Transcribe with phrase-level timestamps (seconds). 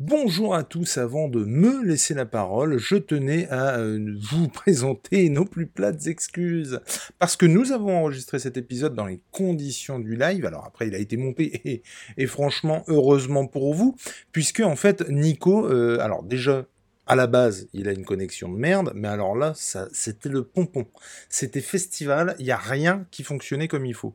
[0.00, 5.28] Bonjour à tous, avant de me laisser la parole, je tenais à euh, vous présenter
[5.28, 6.78] nos plus plates excuses.
[7.18, 10.94] Parce que nous avons enregistré cet épisode dans les conditions du live, alors après il
[10.94, 11.82] a été monté,
[12.16, 13.96] et, franchement, heureusement pour vous,
[14.30, 16.64] puisque en fait Nico, euh, alors déjà
[17.08, 20.44] à la base, il a une connexion de merde, mais alors là, ça, c'était le
[20.44, 20.86] pompon.
[21.30, 24.14] C'était festival, il n'y a rien qui fonctionnait comme il faut.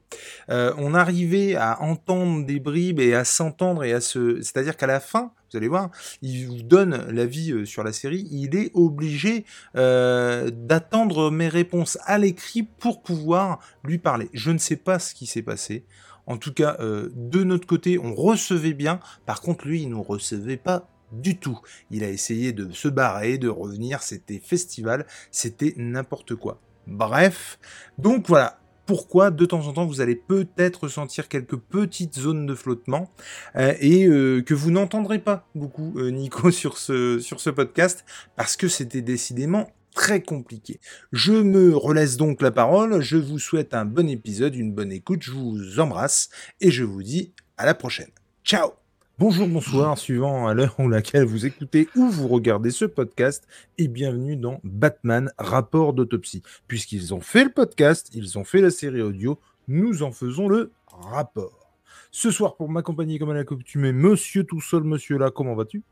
[0.49, 4.41] Euh, on arrivait à entendre des bribes et à s'entendre et à se...
[4.41, 5.89] C'est-à-dire qu'à la fin, vous allez voir,
[6.21, 11.97] il vous donne l'avis euh, sur la série, il est obligé euh, d'attendre mes réponses
[12.05, 14.29] à l'écrit pour pouvoir lui parler.
[14.33, 15.85] Je ne sais pas ce qui s'est passé.
[16.25, 18.99] En tout cas, euh, de notre côté, on recevait bien.
[19.25, 21.59] Par contre, lui, il ne recevait pas du tout.
[21.91, 26.59] Il a essayé de se barrer, de revenir, c'était festival, c'était n'importe quoi.
[26.87, 27.59] Bref,
[27.97, 32.55] donc voilà, pourquoi de temps en temps vous allez peut-être sentir quelques petites zones de
[32.55, 33.09] flottement
[33.55, 38.05] euh, et euh, que vous n'entendrez pas beaucoup euh, Nico sur ce, sur ce podcast
[38.35, 40.79] parce que c'était décidément très compliqué.
[41.11, 45.21] Je me relaisse donc la parole, je vous souhaite un bon épisode, une bonne écoute,
[45.21, 46.29] je vous embrasse
[46.61, 48.09] et je vous dis à la prochaine.
[48.43, 48.82] Ciao
[49.19, 53.47] Bonjour, bonsoir, suivant à l'heure où laquelle vous écoutez ou vous regardez ce podcast,
[53.77, 56.41] et bienvenue dans Batman Rapport d'autopsie.
[56.67, 60.71] Puisqu'ils ont fait le podcast, ils ont fait la série audio, nous en faisons le
[60.87, 61.77] rapport.
[62.09, 65.83] Ce soir, pour m'accompagner comme à l'accoutumée, monsieur tout seul, monsieur là, comment vas-tu?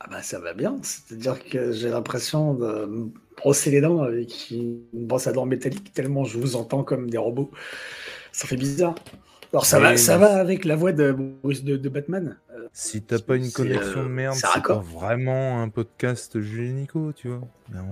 [0.00, 4.80] Ah bah ça va bien, c'est-à-dire que j'ai l'impression de brosser les dents avec une
[4.94, 7.50] brosse à dents métallique tellement je vous entends comme des robots.
[8.32, 8.94] Ça fait bizarre.
[9.54, 12.36] Alors ça va, ça va avec la voix de, de, Batman.
[12.50, 16.72] Euh, si t'as pas une connexion de euh, merde, c'est pas vraiment un podcast Julie
[16.72, 17.40] Nico, tu vois.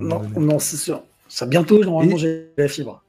[0.01, 1.03] Non, non, c'est sûr.
[1.29, 3.01] Ça bientôt, normalement, j'ai la fibre.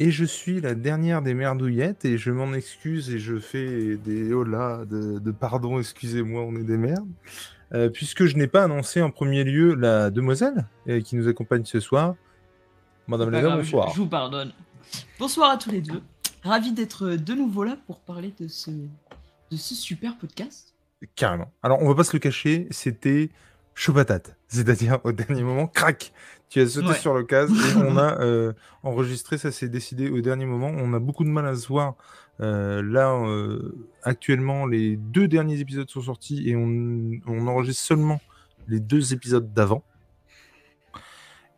[0.00, 4.32] Et je suis la dernière des merdouillettes et je m'en excuse et je fais des
[4.32, 7.06] oh là de, pardon, excusez-moi, on est des merdes.
[7.72, 10.66] Euh, puisque je n'ai pas annoncé en premier lieu la demoiselle
[11.04, 12.16] qui nous accompagne ce soir.
[13.06, 13.90] Madame Léa, bonsoir.
[13.90, 14.50] je vous pardonne.
[15.20, 16.02] Bonsoir à tous les deux.
[16.46, 20.74] Ravi d'être de nouveau là pour parler de ce, de ce super podcast.
[21.16, 21.50] Carrément.
[21.62, 23.30] Alors, on va pas se le cacher, c'était
[23.74, 24.36] chaud patate.
[24.46, 26.12] C'est-à-dire, au dernier moment, crac
[26.48, 28.52] Tu as sauté sur l'occasion et on a euh,
[28.84, 30.68] enregistré, ça s'est décidé au dernier moment.
[30.68, 31.96] On a beaucoup de mal à se voir.
[32.40, 33.74] Euh, là, euh,
[34.04, 38.20] actuellement, les deux derniers épisodes sont sortis et on, on enregistre seulement
[38.68, 39.82] les deux épisodes d'avant.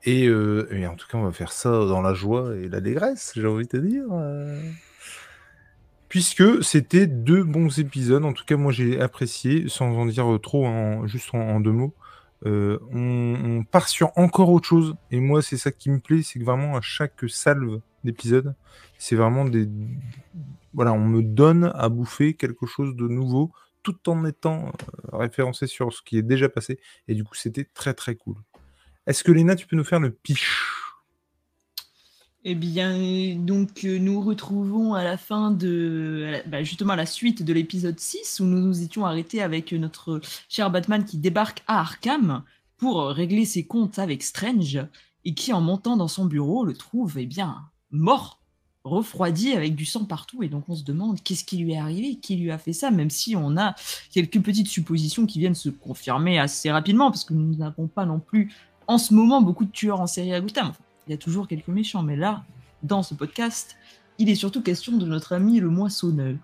[0.09, 3.33] Euh, et, en tout cas, on va faire ça dans la joie et la dégresse,
[3.35, 4.05] j'ai envie de te dire.
[4.13, 4.61] Euh.
[6.09, 10.67] Puisque c'était deux bons épisodes, en tout cas, moi j'ai apprécié, sans en dire trop,
[11.07, 11.95] juste en, deux mots.
[12.47, 16.39] Euh, on, part sur encore autre chose, et moi c'est ça qui me plaît, c'est
[16.39, 18.55] que vraiment à chaque salve d'épisode,
[18.97, 19.69] c'est vraiment des.
[20.73, 23.51] Voilà, on me donne à bouffer quelque chose de nouveau,
[23.83, 24.73] tout en étant
[25.13, 28.37] référencé sur ce qui est déjà passé, et du coup c'était très très cool.
[29.09, 30.47] Est-ce que Léna, tu peux nous faire le pitch?
[32.45, 37.55] Eh bien, donc euh, nous retrouvons à la fin de bah, justement la suite de
[37.55, 40.21] l'épisode 6 où nous nous étions arrêtés avec notre
[40.51, 42.43] cher Batman qui débarque à Arkham
[42.77, 44.79] pour régler ses comptes avec Strange
[45.25, 48.43] et qui en montant dans son bureau le trouve eh bien mort,
[48.85, 50.43] refroidi avec du sang partout.
[50.43, 52.91] Et donc on se demande qu'est-ce qui lui est arrivé, qui lui a fait ça?
[52.91, 53.75] Même si on a
[54.13, 58.21] quelques petites suppositions qui viennent se confirmer assez rapidement parce que nous n'avons pas non
[58.21, 58.53] plus
[58.89, 60.73] en ce moment beaucoup de tueurs en série à Gotham.
[61.07, 62.43] il y a toujours quelques méchants, mais là,
[62.83, 63.77] dans ce podcast,
[64.19, 66.37] il est surtout question de notre ami le moissonneur.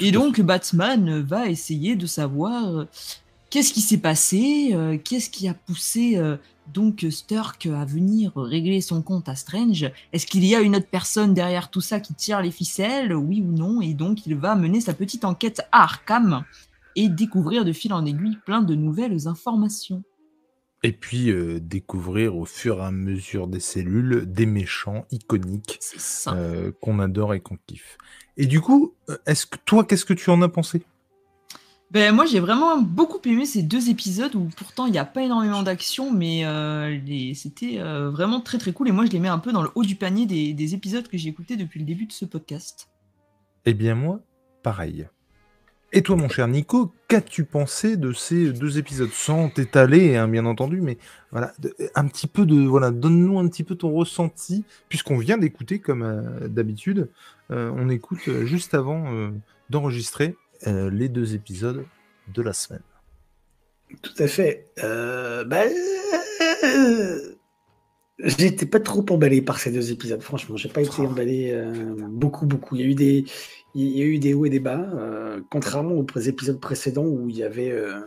[0.00, 2.88] Et donc Batman va essayer de savoir euh,
[3.50, 6.36] qu'est-ce qui s'est passé, euh, qu'est-ce qui a poussé euh,
[6.72, 9.90] donc Stark à venir régler son compte à Strange.
[10.12, 13.44] Est-ce qu'il y a une autre personne derrière tout ça qui tire les ficelles, oui
[13.46, 13.80] ou non?
[13.80, 16.44] Et donc il va mener sa petite enquête à Arkham
[16.96, 20.02] et découvrir de fil en aiguille plein de nouvelles informations.
[20.84, 25.80] Et puis euh, découvrir au fur et à mesure des cellules des méchants iconiques
[26.26, 27.96] euh, qu'on adore et qu'on kiffe.
[28.36, 30.82] Et du coup, euh, est-ce que toi, qu'est-ce que tu en as pensé?
[31.90, 35.22] Ben, moi, j'ai vraiment beaucoup aimé ces deux épisodes où pourtant il n'y a pas
[35.22, 36.42] énormément d'action, mais
[37.34, 38.88] c'était vraiment très très cool.
[38.88, 41.06] Et moi, je les mets un peu dans le haut du panier des, des épisodes
[41.06, 42.88] que j'ai écoutés depuis le début de ce podcast.
[43.64, 44.20] Eh bien, moi,
[44.64, 45.06] pareil.
[45.96, 49.12] Et toi, mon cher Nico, qu'as-tu pensé de ces deux épisodes?
[49.12, 50.98] Sans t'étaler, hein, bien entendu, mais
[51.30, 51.52] voilà,
[51.94, 52.56] un petit peu de.
[52.66, 57.10] Voilà, donne-nous un petit peu ton ressenti, puisqu'on vient d'écouter, comme euh, d'habitude,
[57.52, 59.04] euh, on écoute euh, juste avant
[59.70, 60.34] d'enregistrer
[60.66, 61.86] les deux épisodes
[62.26, 62.82] de la semaine.
[64.02, 64.66] Tout à fait.
[64.76, 65.62] Bah,
[68.18, 70.56] J'étais pas trop emballé par ces deux épisodes, franchement.
[70.56, 71.56] J'ai pas été emballé
[72.08, 72.74] beaucoup, beaucoup.
[72.76, 73.26] Il y a eu des,
[73.74, 77.28] il y a eu des hauts et des bas, euh, contrairement aux épisodes précédents où
[77.28, 78.00] il y avait, euh,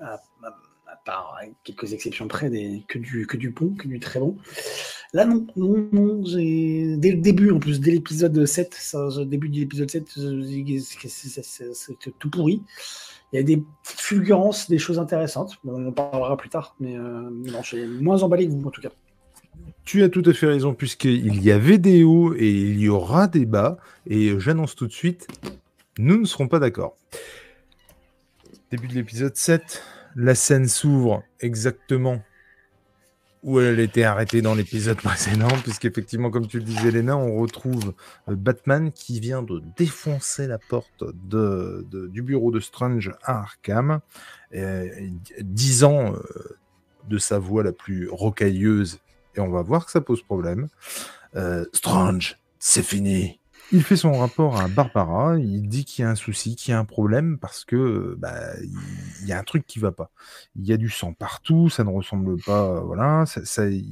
[0.00, 0.20] à,
[1.04, 2.48] part quelques exceptions près,
[2.86, 4.36] que, du, que du bon, que du très bon.
[5.12, 6.22] Là, non, non, non.
[6.22, 12.30] Dès le début, en plus, dès l'épisode 7, ça, début de l'épisode 7, c'est tout
[12.30, 12.62] pourri.
[13.32, 15.58] Il y a des fulgurances, des choses intéressantes.
[15.64, 18.70] On en parlera plus tard, mais euh, non, je suis moins emballé que vous, en
[18.70, 18.90] tout cas.
[19.84, 23.26] Tu as tout à fait raison, puisqu'il y avait des hauts et il y aura
[23.26, 23.78] des bas.
[24.06, 25.26] Et j'annonce tout de suite,
[25.98, 26.96] nous ne serons pas d'accord.
[28.70, 29.82] Début de l'épisode 7,
[30.16, 32.22] la scène s'ouvre exactement
[33.42, 37.92] où elle était arrêtée dans l'épisode précédent, puisqu'effectivement, comme tu le disais, Léna, on retrouve
[38.28, 44.00] euh, Batman qui vient de défoncer la porte du bureau de Strange à Arkham,
[45.40, 46.22] disant euh,
[47.08, 49.00] de sa voix la plus rocailleuse,
[49.34, 50.68] et on va voir que ça pose problème.
[51.36, 53.38] Euh, Strange, c'est fini.
[53.74, 56.74] Il fait son rapport à Barbara, il dit qu'il y a un souci, qu'il y
[56.74, 60.10] a un problème parce que bah, il y a un truc qui va pas.
[60.56, 63.82] Il y a du sang partout, ça ne ressemble pas, voilà, ça, c'est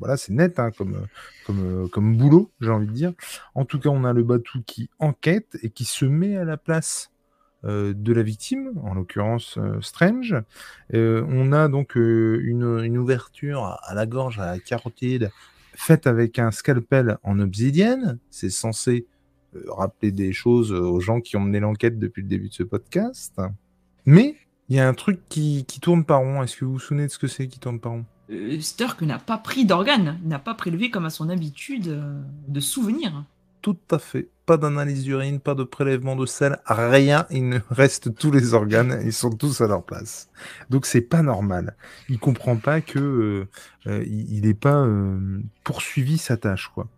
[0.00, 1.06] voilà, c'est net hein, comme
[1.46, 3.12] comme comme boulot, j'ai envie de dire.
[3.54, 6.56] En tout cas, on a le Batou qui enquête et qui se met à la
[6.56, 7.19] place euh,
[7.64, 10.36] de la victime, en l'occurrence euh, Strange.
[10.94, 15.30] Euh, on a donc une, ouverture à la gorge, à la carotide,
[15.74, 18.18] faite avec un scalpel en obsidienne.
[18.30, 19.06] C'est censé
[19.56, 22.62] euh, rappeler des choses aux gens qui ont mené l'enquête depuis le début de ce
[22.62, 23.40] podcast.
[24.06, 24.36] Mais
[24.68, 26.42] il y a un truc qui, tourne par rond.
[26.42, 28.04] Est-ce que vous vous souvenez de ce que c'est qui tourne par rond?
[28.30, 28.58] Euh,
[29.00, 33.24] n'a pas pris d'organes, n'a pas prélevé comme à son habitude euh, de souvenirs.
[33.62, 34.30] Tout à fait.
[34.46, 37.26] Pas d'analyse d'urine, pas de prélèvement de sel, rien.
[37.30, 40.30] Il ne reste tous les organes, ils sont tous à leur place.
[40.70, 41.76] Donc c'est pas normal.
[42.08, 43.48] Il comprend pas que euh,
[43.86, 46.88] euh, il pas euh, poursuivi sa tâche, quoi.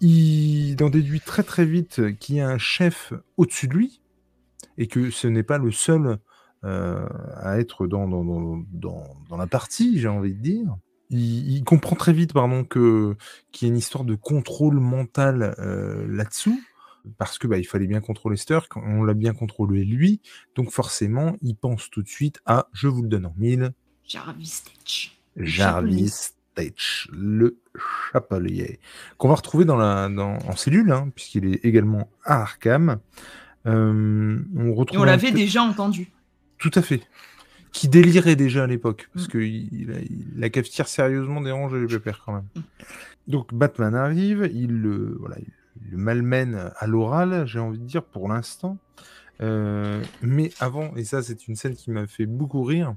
[0.00, 4.02] Il en déduit très très vite qu'il y a un chef au-dessus de lui
[4.78, 6.18] et que ce n'est pas le seul
[6.62, 10.76] à être dans la partie, j'ai envie de dire
[11.10, 13.16] il, comprend très vite, pardon, que
[13.52, 16.60] qu'il y a une histoire de contrôle mental euh, là-dessous,
[17.18, 20.20] parce que bah, il fallait bien contrôler Sturk, on l'a bien contrôlé lui,
[20.54, 23.72] donc forcément, il pense tout de suite à, je vous le donne en mille,
[24.04, 25.18] Jarvis Tetch.
[25.36, 27.58] Jarvis Tetch, le
[28.12, 28.80] chapelier,
[29.18, 33.00] qu'on va retrouver dans la, dans, en cellule, hein, puisqu'il est également à Arkham.
[33.66, 34.98] Euh, on retrouve.
[34.98, 36.08] Et on l'avait déjà entendu.
[36.58, 37.02] Tout à fait
[37.72, 39.30] qui délirait déjà à l'époque, parce mm.
[39.30, 40.04] que il,
[40.36, 42.48] la cafetière sérieusement dérangé les pépères quand même.
[43.26, 45.36] Donc Batman arrive, il le, voilà,
[45.90, 48.78] le malmène à l'oral, j'ai envie de dire, pour l'instant.
[49.42, 52.94] Euh, mais avant, et ça c'est une scène qui m'a fait beaucoup rire,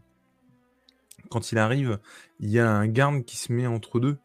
[1.30, 2.00] quand il arrive,
[2.39, 4.18] il y a un garde qui se met entre deux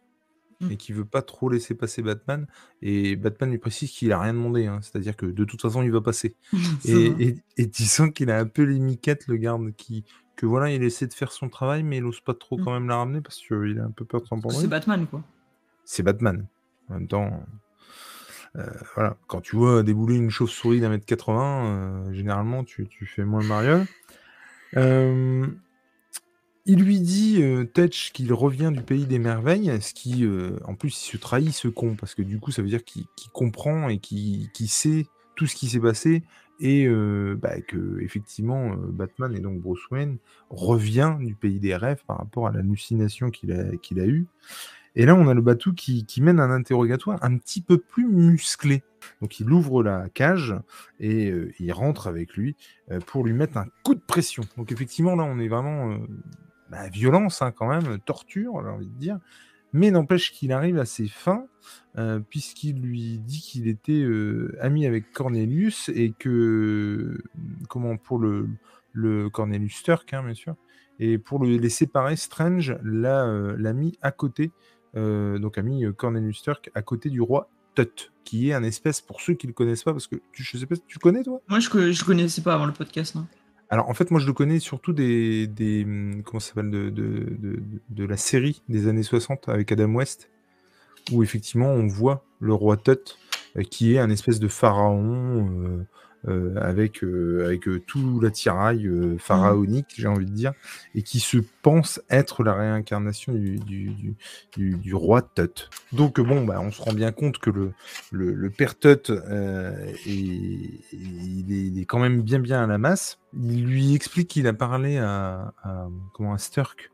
[0.61, 0.71] mm.
[0.71, 2.47] et qui veut pas trop laisser passer Batman.
[2.83, 4.79] Et Batman lui précise qu'il a rien demandé, hein.
[4.83, 6.37] c'est-à-dire que de toute façon il va passer.
[6.85, 10.05] et, et, et, tu sens qu'il a un peu les miquettes, le garde, qui,
[10.37, 12.65] que voilà, il essaie de faire son travail, mais il ose pas trop mmh.
[12.65, 14.55] quand même la ramener parce qu'il a un peu peur de s'en prendre.
[14.55, 15.23] C'est Batman, quoi.
[15.85, 16.47] C'est Batman.
[16.89, 17.45] En même temps,
[18.57, 23.25] euh, voilà, quand tu vois débouler une chauve-souris d'un mètre 80, euh, généralement, tu, fais
[23.25, 23.87] moins le mariole.
[24.77, 25.47] Euh,
[26.67, 27.43] il lui dit,
[27.75, 30.27] Tetch, qu'il revient du pays des merveilles, ce qui,
[30.65, 33.05] en plus, il se trahit ce con, parce que du coup, ça veut dire qu'il
[33.33, 35.07] comprend et qu'il sait
[35.37, 36.23] tout ce qui s'est passé
[36.61, 36.89] et
[37.37, 40.19] bah, que effectivement Batman et donc Bruce Wayne
[40.51, 44.27] revient du pays des rêves par rapport à l'hallucination qu'il a, a eue.
[44.97, 48.07] Et là, on a le Batou qui, qui, mène un interrogatoire un petit peu plus
[48.07, 48.85] musclé.
[49.21, 50.55] Donc, il ouvre la cage
[51.01, 52.55] et il rentre avec lui
[53.07, 54.45] pour lui mettre un coup de pression.
[54.57, 55.99] Donc, effectivement, là, on est vraiment
[56.71, 59.19] bah, violence hein, quand même, torture, j'ai envie de dire.
[59.77, 61.47] Mais n'empêche qu'il arrive à ses fins,
[61.99, 67.21] euh, puisqu'il lui dit qu'il était euh, ami avec Cornelius et que,
[67.69, 68.49] comment, pour le,
[68.93, 70.55] le Cornelius Turk, hein, bien sûr,
[71.01, 74.53] et pour le, les séparer, Strange l'a euh, mis à côté,
[74.95, 79.21] donc a mis Cornelius Turk à côté du roi Tut, qui est un espèce, pour
[79.21, 81.41] ceux qui ne le connaissent pas, parce que tu, je sais pas, tu connais toi?
[81.49, 83.27] Moi je, je connaissais pas avant le podcast, non
[83.71, 85.49] alors en fait, moi je le connais surtout des,
[85.85, 90.31] hum, comment s'appelle de, la série des années 60 avec Adam West,
[91.13, 93.17] où effectivement on voit le roi Tut
[93.57, 95.87] euh, qui est un espèce de pharaon euh,
[96.29, 99.19] avec, euh, avec euh, tout l'attirail mmh.
[99.19, 100.53] pharaonique, j'ai envie de dire,
[100.95, 104.15] et qui se pense être la réincarnation du, du,
[104.57, 105.69] du, du roi Tut.
[105.93, 107.73] Donc bon, bah, on se rend bien compte que le,
[108.13, 113.19] le, le père Tut, est, il, est, quand même bien bien à la masse.
[113.35, 116.91] Il lui explique qu'il a parlé à, à comment à Sturk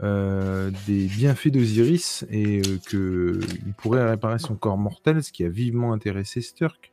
[0.00, 5.48] euh, des bienfaits d'Osiris et euh, qu'il pourrait réparer son corps mortel, ce qui a
[5.48, 6.87] vivement intéressé Sturk.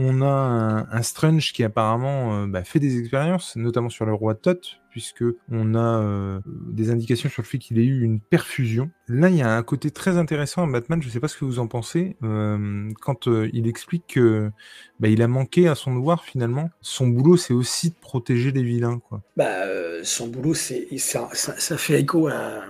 [0.00, 4.60] On a un, Strange qui apparemment bah, fait des expériences, notamment sur le roi Tot,
[4.90, 8.90] puisque on a des indications sur le fait qu'il ait eu une perfusion.
[9.08, 11.02] Là, il y a un côté très intéressant à Batman.
[11.02, 14.50] Je ne sais pas ce que vous en pensez quand il explique que
[14.98, 16.70] bah, il a manqué à son devoir finalement.
[16.80, 19.00] Son boulot, c'est aussi de protéger les vilains.
[19.36, 19.64] Bah,
[20.02, 21.28] son boulot, c'est ça,
[21.76, 22.64] fait écho à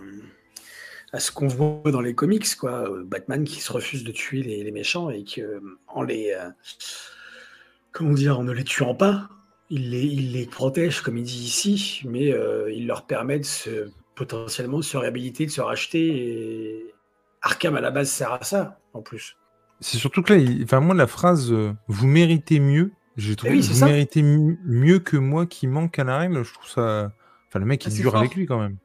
[1.12, 2.88] à ce qu'on voit dans les comics, quoi.
[3.04, 6.36] Batman qui se refuse de tuer les, méchants et que en les
[7.92, 9.28] comment dire, en ne les tuant pas,
[9.70, 13.44] il les, il les protège, comme il dit ici, mais euh, il leur permet de
[13.44, 16.08] se, potentiellement de se réhabiliter, de se racheter.
[16.08, 16.94] Et
[17.42, 19.36] Arkham, à la base, sert à ça, en plus.
[19.80, 23.64] C'est surtout que là, enfin, moi, la phrase euh, Vous méritez mieux, j'ai trouvé que
[23.64, 26.42] vous méritez mieux que moi qui manque à la règle.
[26.42, 27.12] Je trouve ça.
[27.48, 28.76] Enfin, le mec, il ah, dure avec lui quand même.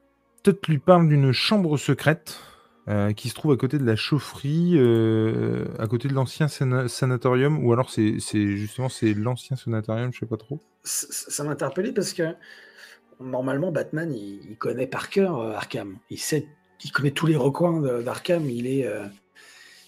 [0.42, 2.40] Peut-être lui parle d'une chambre secrète.
[2.88, 7.64] Euh, qui se trouve à côté de la chaufferie, euh, à côté de l'ancien sanatorium,
[7.64, 10.60] ou alors c'est justement c'est l'ancien sanatorium, je sais pas trop.
[10.84, 12.36] Ça, m'a interpellé parce que
[13.18, 18.68] normalement Batman il, connaît par cœur euh, Arkham, il connaît tous les recoins d'Arkham, il
[18.68, 18.88] est,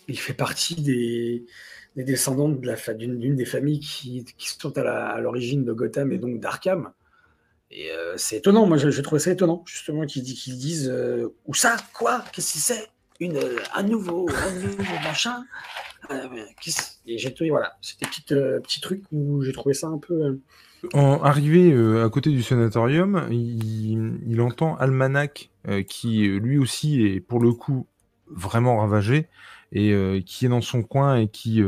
[0.09, 1.47] il fait partie des,
[1.95, 6.91] descendants de d'une des familles qui sont à l'origine de Gotham et donc d'Arkham.
[7.71, 11.77] Et euh, c'est étonnant, moi j'ai trouvé ça étonnant, justement, qu'ils disent euh, Où ça
[11.93, 12.25] Quoi?
[12.33, 12.89] Qu'est-ce que c'est?
[13.21, 15.45] Euh, un nouveau, un nouveau machin?
[17.07, 20.39] Et j'ai trouvé, voilà, c'était petits trucs où j'ai trouvé ça un peu.
[20.95, 25.51] En arrivé à côté du sanatorium, il entend Almanac,
[25.89, 27.87] qui lui aussi est pour le coup
[28.31, 29.27] vraiment ravagé,
[29.73, 31.63] et qui est dans son coin et qui,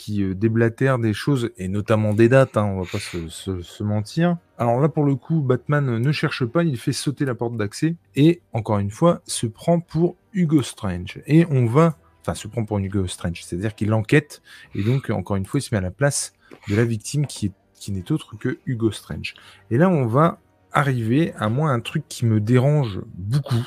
[0.00, 4.38] qui euh, déblatère des choses, et notamment des dates, hein, on va pas se, mentir.
[4.56, 7.96] Alors là, pour le coup, Batman ne cherche pas, il fait sauter la porte d'accès,
[8.16, 11.20] et encore une fois, se prend pour Hugo Strange.
[11.26, 14.40] Et on va, enfin, se prend pour Hugo Strange, c'est-à-dire qu'il enquête,
[14.74, 16.32] et donc, encore une fois, il se met à la place
[16.68, 19.34] de la victime qui qui n'est autre que Hugo Strange.
[19.70, 20.38] Et là, on va
[20.70, 23.66] arriver à moi un truc qui me dérange beaucoup,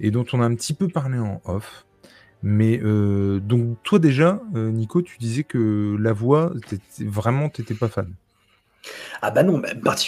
[0.00, 1.86] et dont on a un petit peu parlé en off,
[2.42, 6.52] mais euh, donc toi déjà, euh, Nico, tu disais que la voix,
[7.00, 8.12] vraiment, t'étais pas fan.
[9.20, 9.60] Ah bah non,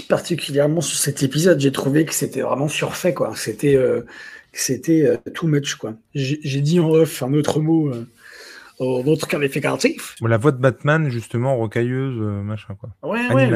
[0.08, 3.34] particulièrement sur cet épisode, j'ai trouvé que c'était vraiment surfait, quoi.
[3.36, 4.06] C'était euh,
[4.52, 5.94] c'était too much, quoi.
[6.14, 10.16] J'ai dit en off un autre mot, un autre qualificatif.
[10.22, 12.90] La voix de Batman, justement, rocailleuse, machin, quoi.
[13.02, 13.50] Ouais, ouais,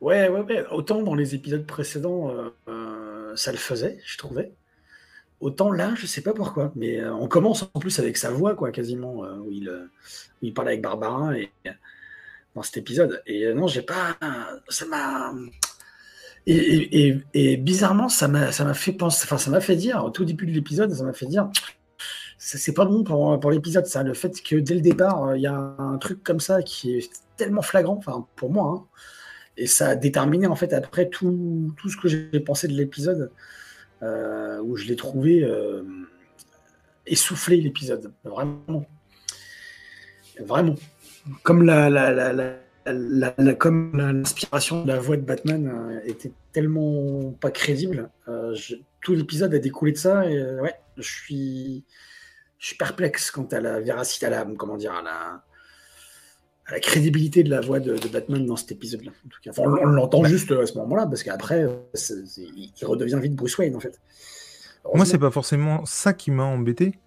[0.00, 2.32] ouais, ouais, ouais, Autant dans les épisodes précédents,
[3.34, 4.52] ça le faisait, je trouvais.
[5.40, 8.54] Autant là, je sais pas pourquoi, mais euh, on commence en plus avec sa voix,
[8.54, 9.86] quoi, quasiment, euh, où, il, euh,
[10.42, 11.50] il parle avec Barbara et,
[12.54, 13.22] dans cet épisode.
[13.26, 14.18] Et non, j'ai pas.
[14.68, 15.32] Ça m'a.
[16.46, 20.52] Et, bizarrement, ça m'a fait penser, enfin, ça m'a fait dire, au tout début de
[20.52, 21.48] l'épisode, ça m'a fait dire,
[22.38, 25.46] c'est pas bon pour, pour l'épisode, ça, le fait que dès le départ, il y
[25.46, 28.86] a un truc comme ça qui est tellement flagrant, enfin, pour moi, hein,
[29.56, 33.30] et ça a déterminé, en fait, après tout, tout ce que j'ai pensé de l'épisode.
[34.02, 35.82] Euh, où je l'ai trouvé euh,
[37.06, 38.86] essoufflé l'épisode, vraiment.
[40.38, 40.74] Vraiment.
[41.42, 41.66] Comme
[43.94, 48.08] l'inspiration de la voix de Batman euh, était tellement pas crédible,
[49.02, 51.84] tout l'épisode a découlé de ça et ouais, je suis,
[52.58, 55.42] je suis perplexe quant à la véracité, à la, comment dire, à la,
[56.70, 59.10] la crédibilité de la voix de, Batman dans cet épisode-là.
[59.26, 61.66] En tout cas, on, l'entend juste à ce moment-là, parce qu'après,
[62.36, 64.00] il redevient vite Bruce Wayne, en fait.
[64.94, 66.98] Moi, c'est pas forcément ça qui m'a embêté.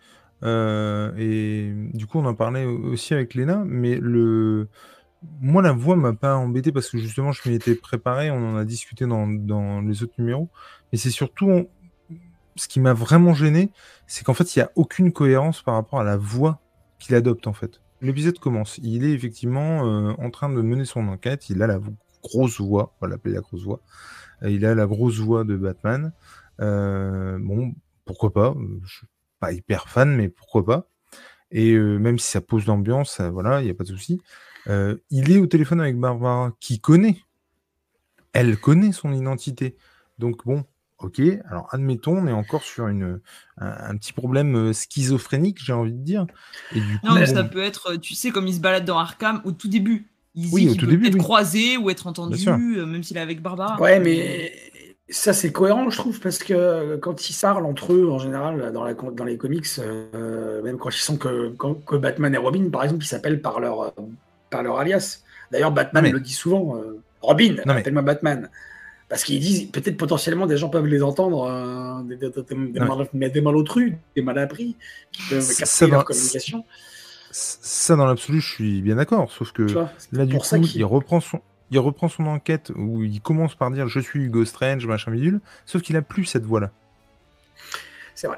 [0.43, 4.67] Euh, et du coup, on en parlait aussi avec Léna, mais le...
[5.39, 8.57] moi, la voix m'a pas embêté parce que justement, je m'y étais préparé, on en
[8.57, 10.49] a discuté dans, dans les autres numéros.
[10.91, 11.67] Mais c'est surtout
[12.55, 13.71] ce qui m'a vraiment gêné,
[14.05, 16.59] c'est qu'en fait, il n'y a aucune cohérence par rapport à la voix
[16.99, 17.81] qu'il adopte, en fait.
[18.03, 18.79] L'épisode commence.
[18.83, 21.49] Il est effectivement euh, en train de mener son enquête.
[21.49, 21.79] Il a la
[22.21, 23.79] grosse voix, on va l'appeler la grosse voix.
[24.43, 26.11] Euh, il a la grosse voix de Batman.
[26.59, 28.55] Euh, bon, pourquoi pas.
[28.83, 29.07] Je suis
[29.39, 30.89] pas hyper fan, mais pourquoi pas.
[31.49, 34.19] Et même si ça pose l'ambiance, voilà, il n'y a pas de souci.
[34.67, 37.19] il est au téléphone avec Barbara, qui connaît.
[38.33, 39.77] Elle connaît son identité.
[40.17, 40.65] Donc bon,
[41.03, 43.19] Ok, alors admettons, on est encore sur une,
[43.57, 46.25] un, petit problème euh, schizophrénique, j'ai envie de dire.
[46.73, 48.97] Et du coup, non, mais ça peut être, tu sais, comme il se balade dans
[48.97, 50.07] Arkham au tout début.
[50.33, 53.19] Il oui, au tout peut début, être croisé ou être entendu, euh, même s'il est
[53.19, 53.79] avec Barbara.
[53.81, 54.53] Ouais, mais
[55.09, 58.71] ça c'est cohérent, je trouve, parce que euh, quand ils parlent entre eux, en général,
[58.71, 59.67] dans, la, dans les comics,
[60.63, 61.53] même quand ils sont que,
[61.85, 63.93] que, Batman et Robin, par exemple, ils s'appellent par leur,
[64.49, 65.19] par leur alias.
[65.51, 66.81] D'ailleurs, Batman le dit souvent.
[67.21, 68.49] Robin, appelle-moi Batman.
[69.13, 73.07] Parce qu'ils disent, peut-être potentiellement, des gens peuvent les entendre, euh, des, des, des, mal,
[73.13, 74.75] des, malotrus, des mal appris,
[75.11, 76.65] qui peuvent capter leur communication.
[77.29, 79.31] ça, dans l'absolu, je suis bien d'accord.
[79.31, 79.67] Sauf que
[80.11, 80.83] là, du coup, il...
[80.83, 84.87] reprend son, il reprend son enquête où il commence par dire je suis Hugo Strange,
[84.87, 85.41] machin bidule.
[85.67, 86.71] Sauf qu'il a plus cette voix-là.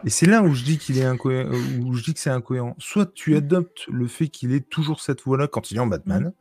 [0.04, 1.52] Et c'est là où je dis qu'il est incohérent,
[1.86, 2.76] où je dis que c'est incohérent.
[2.80, 3.38] Soit tu mm.
[3.38, 6.34] adoptes le fait qu'il ait toujours cette voix-là quand il est en Batman.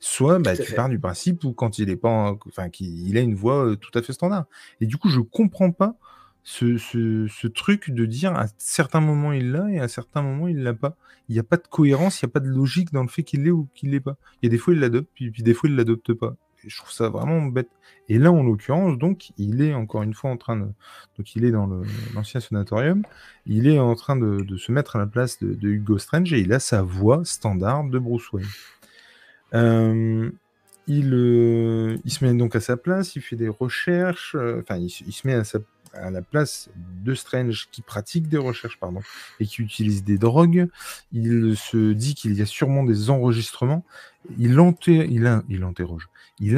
[0.00, 3.34] Soit bah, tu pars du principe où quand il est pas, enfin qu'il a une
[3.34, 4.46] voix tout à fait standard.
[4.80, 5.96] Et du coup, je comprends pas
[6.42, 10.62] ce, ce, truc de dire à certains moments il l'a et à certains moments il
[10.62, 10.96] l'a pas.
[11.28, 13.22] Il n'y a pas de cohérence, il n'y a pas de logique dans le fait
[13.22, 14.16] qu'il l'ait ou qu'il l'ait pas.
[14.42, 16.34] Il y a des fois il l'adopte, puis, puis des fois il l'adopte pas
[16.66, 17.70] je trouve ça vraiment bête.
[18.08, 20.66] Et là, en l'occurrence, donc, il est encore une fois en train de.
[21.16, 21.68] Donc, il est dans
[22.14, 23.02] l'ancien sanatorium.
[23.46, 26.52] Il est en train de, se mettre à la place de, Hugo Strange et il
[26.52, 28.48] a sa voix standard de Bruce Wayne.
[29.54, 30.30] Euh,
[30.86, 34.76] il, euh, il se met donc à sa place, il fait des recherches, euh, enfin,
[34.76, 35.40] il, se met
[35.94, 36.68] à la place
[37.04, 39.00] de Strange qui pratique des recherches pardon,
[39.38, 40.68] et qui utilise des drogues.
[41.12, 43.84] Il se dit qu'il y a sûrement des enregistrements.
[44.38, 45.26] Il, il,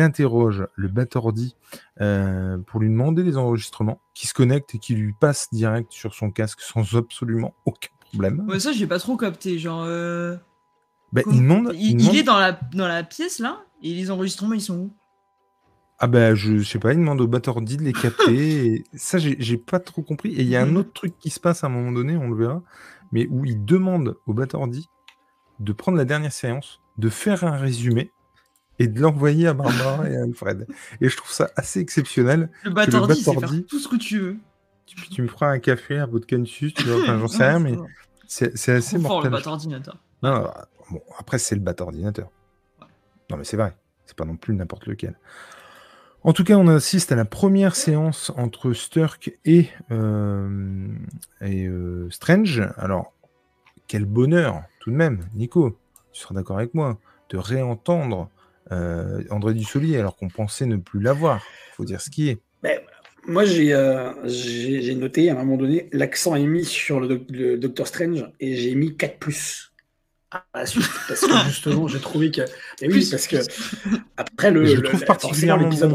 [0.01, 0.67] interroge.
[0.77, 1.55] Le Batordi
[2.01, 6.15] euh, pour lui demander des enregistrements, qui se connecte et qui lui passe direct sur
[6.15, 8.47] son casque sans absolument aucun problème.
[8.59, 9.59] Ça, j'ai pas trop capté.
[9.59, 9.87] Genre.
[11.13, 14.63] Bah, il, demande, il, est dans la, dans la pièce là, et les enregistrements, ils
[14.63, 14.93] sont où?
[15.99, 18.75] Ah ben, je, sais pas, il demande au Batordi de les capter.
[18.75, 20.33] et ça, j'ai pas trop compris.
[20.33, 22.29] Et il y a un autre truc qui se passe à un moment donné, on
[22.29, 22.63] le verra,
[23.13, 24.89] mais où il demande au Batordi
[25.61, 28.11] de prendre la dernière séance, de faire un résumé
[28.81, 30.67] et de l'envoyer à Barbara et à Alfred.
[31.01, 32.51] Et je trouve ça assez exceptionnel.
[32.65, 34.37] Le Batordi, c'est faire tout ce que tu veux.
[34.87, 37.47] Tu, tu me feras un café, un bout de cansus, tu vois, enfin, j'en sais
[37.47, 37.77] rien, mais
[38.27, 39.31] c'est assez mortel.
[39.31, 39.99] le Batordinateur.
[40.23, 40.51] Non,
[40.93, 42.31] bon, après, c'est le Batordinateur.
[43.31, 45.17] Non, mais c'est vrai, c'est pas non plus n'importe lequel.
[46.25, 50.89] En tout cas, on assiste à la première séance entre Sturk et, euh,
[51.41, 52.63] et euh, Strange.
[52.77, 53.13] Alors,
[53.89, 55.77] quel bonheur, tout de même, Nico,
[56.13, 56.99] tu seras d'accord avec moi,
[57.31, 58.31] de réentendre
[58.71, 61.43] euh, André Dussolier alors qu'on pensait ne plus l'avoir.
[61.71, 62.39] Il faut dire ce qui est.
[62.63, 62.79] Ben,
[63.27, 68.31] moi, j'ai noté à un moment donné, l'accent est mis sur le, le Docteur Strange
[68.39, 69.19] et j'ai mis 4
[70.33, 72.43] à la suite parce que justement j'ai trouvé que
[72.81, 73.37] mais oui parce que
[74.17, 75.95] après le je trouve particulièrement l'épisode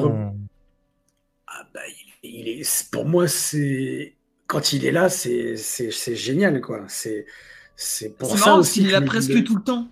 [1.47, 1.81] ah bah,
[2.23, 4.15] il, est pour moi c'est
[4.47, 7.25] quand il est là c'est c'est génial quoi c'est
[7.75, 9.87] c'est pour ça aussi il est là presque tout le temps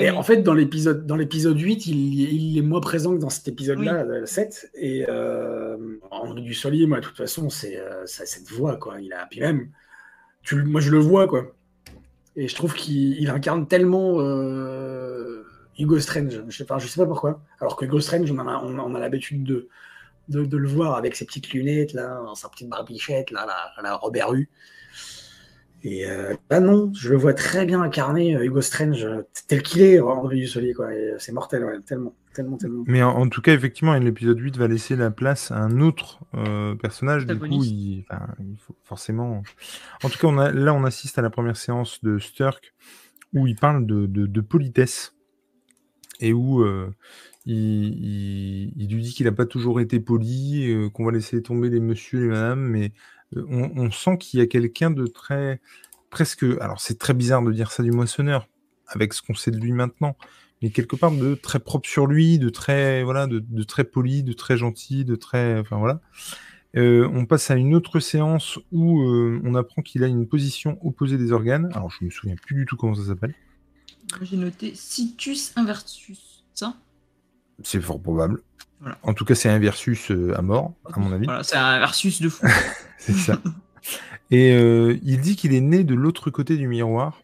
[0.00, 3.30] et en fait, dans l'épisode dans l'épisode 8, il, il, est moins présent que dans
[3.30, 4.70] cet épisode-là, le 7.
[4.74, 5.76] Et euh,
[6.10, 9.00] André Dussolier, moi, de toute façon, c'est euh, cette voix, quoi.
[9.00, 9.68] Il a, puis même,
[10.42, 11.54] tu, moi, je le vois, quoi.
[12.36, 15.42] Et je trouve qu'il incarne tellement euh,
[15.78, 16.42] Hugo Strange.
[16.48, 17.40] Je sais, pas, je sais pas pourquoi.
[17.60, 18.38] Alors que Hugo Strange, on
[18.94, 19.68] a, l'habitude de,
[20.28, 23.46] le voir avec ses petites lunettes, là, sa petite barbichette, là,
[23.82, 24.50] la, Robert Hue.
[25.82, 29.06] Et euh, là, non, je le vois très bien incarner euh, Hugo Strange
[29.46, 30.88] tel qu'il est, André Dussolier, quoi.
[31.18, 32.14] C'est mortel, ouais, tellement.
[32.86, 36.74] Mais en, tout cas, effectivement, l'épisode 8 va laisser la place à un autre euh,
[36.74, 37.26] personnage.
[37.26, 38.04] Du coup, il,
[38.58, 39.42] faut forcément.
[40.02, 42.74] En tout cas, on a, là, on assiste à la première séance de Sturk
[43.32, 45.14] où il parle de, politesse
[46.20, 46.94] et où euh,
[47.44, 51.80] il, lui dit qu'il n'a pas toujours été poli, euh, qu'on va laisser tomber les
[51.80, 52.92] messieurs, les madames, mais
[53.34, 55.60] on, on, sent qu'il y a quelqu'un de très.
[56.10, 56.44] presque.
[56.60, 58.48] Alors, c'est très bizarre de dire ça du moissonneur
[58.88, 60.16] avec ce qu'on sait de lui maintenant
[60.62, 64.32] mais quelque part de très propre sur lui, de très voilà, de, très poli, de
[64.32, 66.00] très gentil, de très, enfin voilà.
[66.76, 70.78] Euh, on passe à une autre séance où euh, on apprend qu'il a une position
[70.82, 71.70] opposée des organes.
[71.74, 73.34] Alors je me souviens plus du tout comment ça s'appelle.
[74.22, 76.76] J'ai noté situs inversus, ça?
[77.62, 78.42] C'est fort probable.
[79.02, 81.24] En tout cas, c'est un versus euh, à mort, à mon avis.
[81.24, 82.46] Voilà, c'est un versus de fou.
[82.98, 83.40] c'est ça.
[84.30, 87.22] Et il dit qu'il est né de l'autre côté du miroir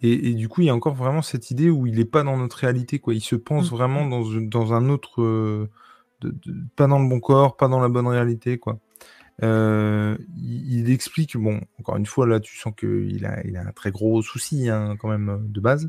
[0.00, 2.36] et, du coup, il y a encore vraiment cette idée où il n'est pas dans
[2.36, 3.14] notre réalité, quoi.
[3.14, 3.74] Il se pense mmh.
[3.74, 5.68] vraiment dans, dans un autre, euh,
[6.76, 8.78] pas dans le bon corps, pas dans la bonne réalité, quoi.
[9.42, 13.72] Euh, il, explique, bon, encore une fois, là, tu sens qu'il a, il a un
[13.72, 15.88] très gros souci, hein, quand même, de base,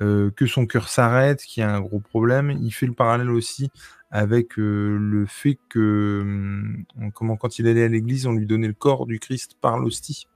[0.00, 2.50] euh, que son cœur s'arrête, qu'il y a un gros problème.
[2.50, 3.70] Il fait le parallèle aussi
[4.10, 8.74] avec le fait que, hum, comment, quand il allait à l'église, on lui donnait le
[8.74, 10.28] corps du Christ par l'hostie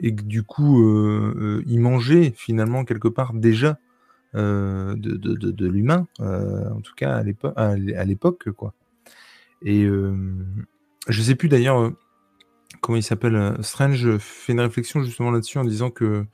[0.00, 3.78] et que du coup, euh, euh, il mangeait finalement quelque part déjà
[4.34, 7.22] euh, de, de, de, l'humain, en tout cas
[7.56, 8.74] à l'époque, quoi.
[9.62, 9.88] Et
[11.08, 11.92] je sais plus d'ailleurs
[12.80, 13.56] comment il s'appelle.
[13.60, 16.26] Strange fait une réflexion justement là-dessus en disant que,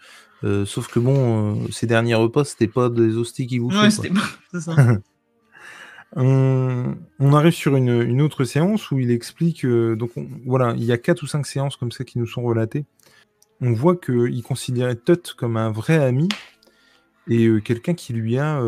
[0.43, 4.29] sauf que bon, ces derniers repas, c'était pas des hosties qui vous Ouais, c'était pas.
[4.61, 4.75] ça.
[6.15, 9.65] On, on, arrive sur une, une, autre séance où il explique.
[9.65, 10.11] donc
[10.45, 12.85] voilà, il y a quatre ou cinq séances comme ça qui nous sont relatées
[13.63, 16.29] on voit qu'il considérait Tut comme un vrai ami
[17.29, 18.61] et quelqu'un qui lui a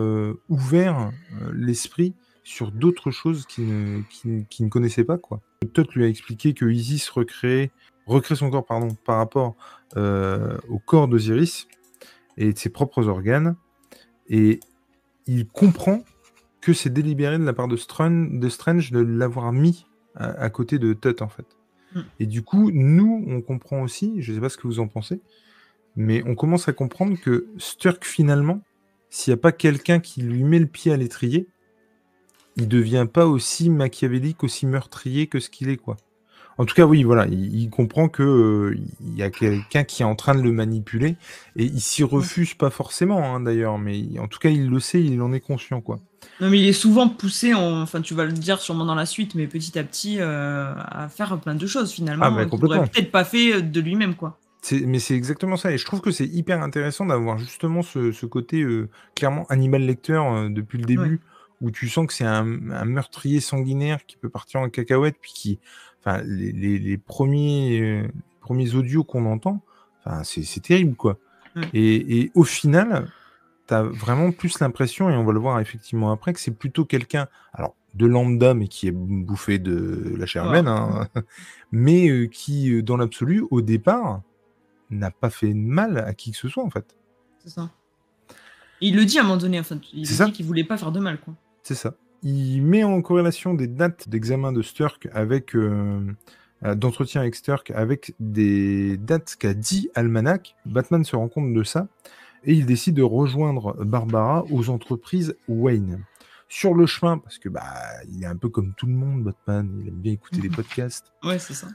[0.49, 1.11] ouvert
[1.53, 5.19] l'esprit sur d'autres choses qu'il ne, connaissait pas.
[5.19, 5.41] Quoi.
[5.75, 7.73] Tut lui a expliqué que Isis recrée,
[8.35, 9.57] son corps pardon, par rapport
[9.97, 11.67] au corps d'Osiris
[12.37, 13.57] et de ses propres organes.
[14.29, 14.61] Et
[15.27, 16.05] il comprend
[16.61, 21.21] que c'est délibéré de la part de, Strange de l'avoir mis à, côté de Tut,
[21.21, 21.47] en fait.
[21.95, 22.01] Mm.
[22.21, 24.89] Et du coup, nous, on comprend aussi, je ne sais pas ce que vous en
[24.89, 25.21] pensez,
[25.97, 28.61] mais on commence à comprendre que Sturk, finalement,
[29.11, 31.47] s'il n'y a pas quelqu'un qui lui met le pied à l'étrier,
[32.57, 35.97] il devient pas aussi machiavélique, aussi meurtrier que ce qu'il est, quoi.
[36.57, 40.05] En tout cas, oui, voilà, il, comprend que euh, il y a quelqu'un qui est
[40.05, 41.17] en train de le manipuler
[41.57, 45.03] et il s'y refuse pas forcément, hein, d'ailleurs, mais en tout cas, il le sait,
[45.03, 45.99] il en est conscient, quoi.
[46.41, 49.35] Non, mais il est souvent poussé, enfin, tu vas le dire sûrement dans la suite,
[49.35, 52.25] mais petit à petit, euh, à faire plein de choses finalement.
[52.27, 52.87] Ah, mais complètement.
[52.87, 54.39] peut-être pas fait de lui-même, quoi.
[54.73, 58.63] Mais c'est exactement ça, et je trouve que c'est hyper intéressant d'avoir justement ce, côté
[58.63, 61.21] euh, clairement animal lecteur depuis le début,
[61.61, 65.33] où tu sens que c'est un, un, meurtrier sanguinaire qui peut partir en cacahuète, puis
[65.35, 65.59] qui,
[66.01, 68.09] enfin, les, premiers, euh,
[68.41, 69.63] premiers audios qu'on entend,
[70.05, 71.19] enfin, c'est terrible, quoi.
[71.73, 73.11] Et, au final,
[73.67, 76.85] tu as vraiment plus l'impression, et on va le voir effectivement après, que c'est plutôt
[76.85, 81.09] quelqu'un, alors de lambda, mais qui est bouffé de la chair humaine, hein,
[81.73, 84.23] mais euh, qui, euh, dans l'absolu, au départ,
[84.91, 86.97] n'a pas fait mal à qui que ce soit, en fait.
[87.39, 87.71] C'est ça.
[88.81, 91.01] il le dit à un moment donné, enfin, il dit qu'il voulait pas faire de
[91.01, 91.35] mal, quoi.
[91.63, 96.01] C'est ça il met en corrélation des dates d'examen de Sturk avec euh,
[96.63, 100.57] d'entretien avec Sturk avec des dates qu'a dit Almanac.
[100.65, 101.87] Batman se rend compte de ça
[102.45, 106.05] et il décide de rejoindre Barbara aux entreprises Wayne.
[106.49, 107.65] Sur le chemin, parce que bah
[108.13, 111.13] il est un peu comme tout le monde, Batman, il aime bien écouter les podcasts.
[111.25, 111.69] Ouais, c'est ça.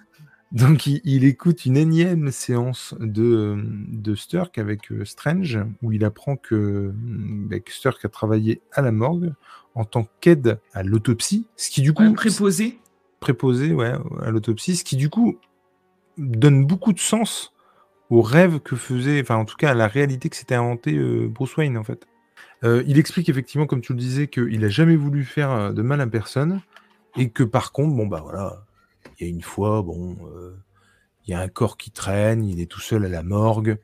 [0.51, 6.37] Donc il, écoute une énième séance de, de Sturk avec euh, Strange, où il apprend
[6.37, 9.33] que, bah, que Sturk a travaillé à la morgue
[9.75, 12.13] en tant qu'aide à l'autopsie, ce qui du coup...
[12.13, 12.79] préposé
[13.19, 15.37] Préposé, ouais, à l'autopsie, ce qui du coup
[16.17, 17.53] donne beaucoup de sens
[18.09, 21.27] au rêve que faisait, enfin en tout cas à la réalité que s'était inventé euh,
[21.27, 22.07] Bruce Wayne en fait.
[22.63, 25.81] Euh, il explique effectivement, comme tu le disais, qu'il a jamais voulu faire euh, de
[25.81, 26.61] mal à personne
[27.15, 28.65] et que par contre, bon bah voilà,
[29.19, 30.17] il y a une fois, bon,
[31.25, 33.77] il y a un corps qui traîne, il est tout seul à la morgue,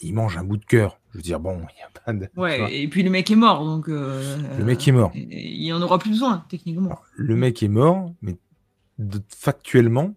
[0.00, 0.98] il mange un bout de cœur.
[1.12, 2.28] Je veux dire, bon, il n'y a pas de.
[2.36, 3.88] Ouais, et puis le mec est mort, donc.
[3.88, 5.10] Le mec est mort.
[5.14, 6.98] Il n'y en aura plus besoin, techniquement.
[7.14, 8.36] le mec est mort, mais
[9.28, 10.14] factuellement,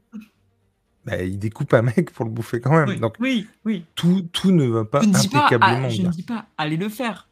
[1.06, 2.90] bah, il découpe un mec pour le bouffer quand même.
[2.90, 3.86] Oui, donc, oui, oui.
[3.96, 5.90] Tout, tout ne va pas impeccablement bien.
[5.90, 7.30] Je ne dis pas allez le faire.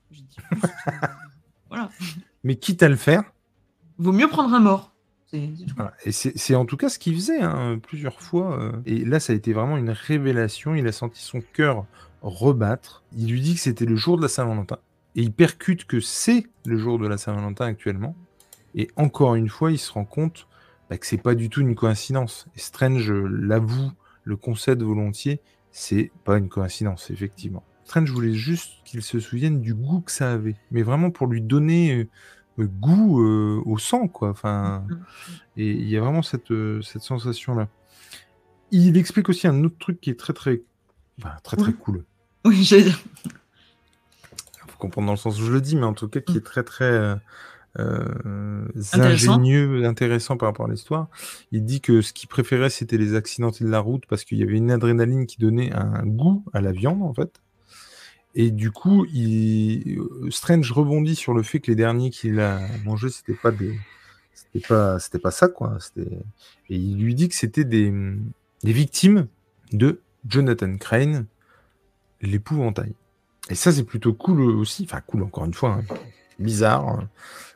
[1.69, 1.89] voilà.
[2.43, 3.23] Mais quitte à le faire.
[3.97, 4.93] Vaut mieux prendre un mort.
[5.33, 8.57] Et c'est en tout cas ce qu'il faisait hein, plusieurs fois.
[8.59, 8.71] Euh.
[8.85, 10.73] Et là, ça a été vraiment une révélation.
[10.73, 11.85] Il a senti son cœur
[12.21, 13.03] rebattre.
[13.15, 14.77] Il lui dit que c'était le jour de la Saint-Valentin.
[15.15, 18.15] Et il percute que c'est le jour de la Saint-Valentin actuellement.
[18.75, 20.46] Et encore une fois, il se rend compte
[20.89, 22.47] bah, que c'est pas du tout une coïncidence.
[22.55, 23.91] Et Strange l'avoue,
[24.23, 27.63] le concède volontiers, c'est pas une coïncidence, effectivement.
[27.85, 31.41] Strange voulait juste qu'il se souvienne du goût que ça avait, mais vraiment pour lui
[31.41, 32.09] donner
[32.59, 34.29] euh, goût euh, au sang, quoi.
[34.29, 35.03] Enfin, mm, mm, mm.
[35.57, 37.69] et il y a vraiment cette, euh, cette sensation-là.
[38.71, 40.61] Il explique aussi un autre truc qui est très très
[41.43, 42.03] très très cool.
[42.45, 42.91] Oui, j'ai Il
[44.67, 46.45] faut comprendre dans le sens où je le dis, mais en tout cas qui est
[46.45, 47.17] très très euh, euh,
[48.93, 51.07] ingénieux, intéressant par rapport à l'histoire.
[51.51, 54.43] Il dit que ce qu'il préférait, c'était les accidentés de la route parce qu'il y
[54.43, 57.41] avait une adrénaline qui donnait un goût à la viande, en fait.
[58.35, 59.99] Et du coup, il...
[60.29, 63.79] Strange rebondit sur le fait que les derniers qu'il a mangés, c'était pas des,
[64.33, 65.77] c'était pas, c'était pas ça, quoi.
[65.79, 66.11] C'était...
[66.69, 67.91] Et il lui dit que c'était des,
[68.63, 69.27] des victimes
[69.71, 71.25] de Jonathan Crane,
[72.21, 72.93] l'épouvantail.
[73.49, 74.83] Et ça, c'est plutôt cool aussi.
[74.83, 75.79] Enfin, cool, encore une fois.
[75.79, 75.95] Hein.
[76.37, 77.03] Bizarre, euh,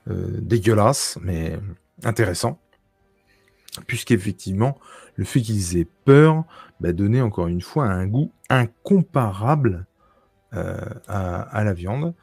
[0.08, 1.60] dégueulasse, mais
[2.04, 2.60] intéressant.
[3.88, 4.78] Puisqu'effectivement,
[5.16, 6.44] le fait qu'ils aient peur
[6.80, 9.86] bah, donnait encore une fois un goût incomparable
[10.54, 12.14] euh, à, la viande.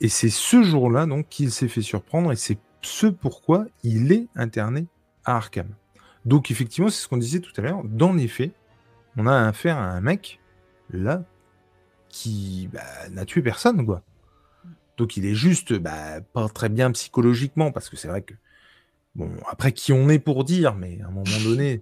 [0.00, 4.26] Et c'est ce jour-là donc qu'il s'est fait surprendre et c'est ce pourquoi il est
[4.34, 4.86] interné
[5.24, 5.68] à Arkham.
[6.24, 7.82] Donc effectivement, c'est ce qu'on disait tout à l'heure.
[7.84, 8.52] Dans les faits,
[9.16, 10.40] on a affaire à un mec,
[10.90, 11.22] là,
[12.08, 12.80] qui bah,
[13.10, 14.02] n'a tué personne, quoi.
[15.00, 18.34] Donc il est juste bah, pas très bien psychologiquement, parce que c'est vrai que,
[19.14, 21.80] bon, après qui on est pour dire, mais à un moment donné...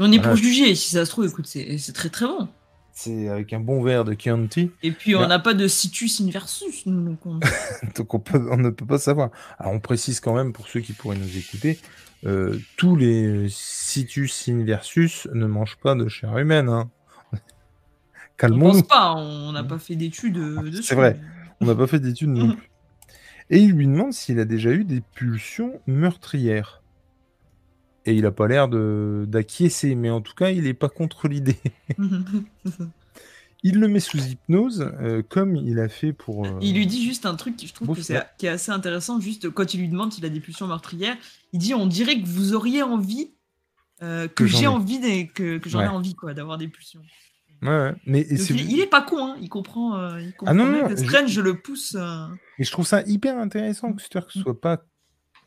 [0.00, 2.48] on est pour juger, si ça se trouve, écoute, c'est très très bon.
[2.90, 4.72] C'est avec un bon verre de Chianti.
[4.82, 7.38] Et puis on n'a pas de situs inversus, donc on...
[7.96, 9.30] donc on, ne peut pas savoir.
[9.60, 11.78] Alors on précise quand même, pour ceux qui pourraient nous écouter,
[12.26, 16.68] euh, tous les situs inversus ne mangent pas de chair humaine.
[16.68, 16.90] Hein.
[18.36, 18.80] calmons-nous.
[18.80, 20.82] pense pas, on n'a pas fait d'études euh, dessus.
[20.82, 21.20] C'est vrai.
[21.60, 22.70] On n'a pas fait d'études non plus.
[23.50, 26.82] Et il lui demande s'il a déjà eu des pulsions meurtrières.
[28.06, 31.58] Et il a pas l'air d'acquiescer, mais en tout cas, il n'est pas contre l'idée.
[33.64, 36.46] Il le met sous hypnose, euh, comme il a fait pour.
[36.46, 38.46] euh, Il lui dit juste un truc qui je trouve Bon, que c'est c'est, qui
[38.46, 41.16] est assez intéressant, juste quand il lui demande s'il a des pulsions meurtrières,
[41.52, 43.32] il dit on dirait que vous auriez envie,
[44.00, 44.66] euh, que, j'ai ai.
[44.68, 47.02] envie, des- que, que j'en ai envie quoi, d'avoir des pulsions.
[47.62, 47.94] Ouais, ouais.
[48.06, 50.52] Mais et Donc, c'est- il, il est pas con, hein, il comprend, euh, il comprend
[50.52, 51.96] Ah non, non, Strange je le pousse.
[51.98, 52.26] euh,
[52.58, 54.84] Et je trouve ça hyper intéressant que Stark soit pas.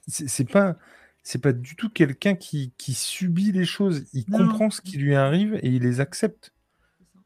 [0.07, 0.75] C'est c'est pas.
[1.23, 4.05] C'est pas du tout quelqu'un qui, qui subit les choses.
[4.11, 4.39] Il Non.
[4.39, 6.51] comprend ce qui lui arrive et il les accepte.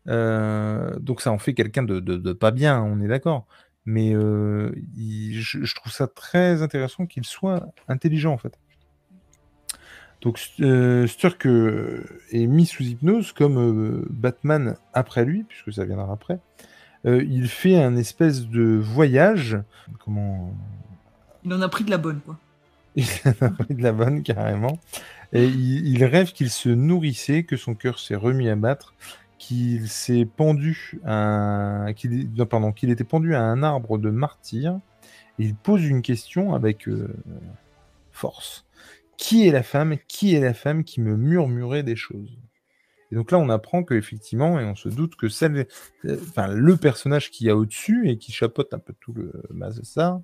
[0.07, 3.47] Euh, donc ça en fait quelqu'un de, de- de pas bien, on est d'accord.
[3.85, 8.59] Mais euh, il- je, je trouve ça très intéressant qu'il soit intelligent en fait.
[10.25, 15.85] Donc euh, Sturk euh, est mis sous hypnose comme euh, Batman après lui, puisque ça
[15.85, 16.39] viendra après.
[17.05, 19.59] Euh, il fait un espèce de voyage.
[20.03, 20.51] Comment
[21.43, 22.39] Il en a pris de la bonne quoi.
[22.95, 24.79] il en a pris de la bonne carrément.
[25.31, 28.95] Et il, il rêve qu'il se nourrissait, que son cœur s'est remis à battre,
[29.37, 34.79] qu'il s'est pendu à qu'il non, pardon, qu'il était pendu à un arbre de martyr.
[35.37, 37.13] Et il pose une question avec euh,
[38.11, 38.64] force.
[39.17, 42.37] Qui est la femme Qui est la femme qui me murmurait des choses
[43.11, 45.67] Et donc là, on apprend que effectivement, et on se doute que celle,
[46.05, 49.31] euh, enfin, le personnage qui y a au-dessus et qui chapeaute un peu tout le
[49.51, 50.21] Mazassa,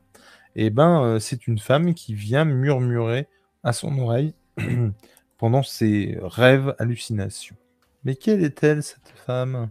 [0.56, 3.28] eh ben, euh, c'est une femme qui vient murmurer
[3.64, 4.34] à son oreille
[5.38, 7.56] pendant ses rêves, hallucinations.
[8.04, 9.70] Mais quelle est-elle, cette femme?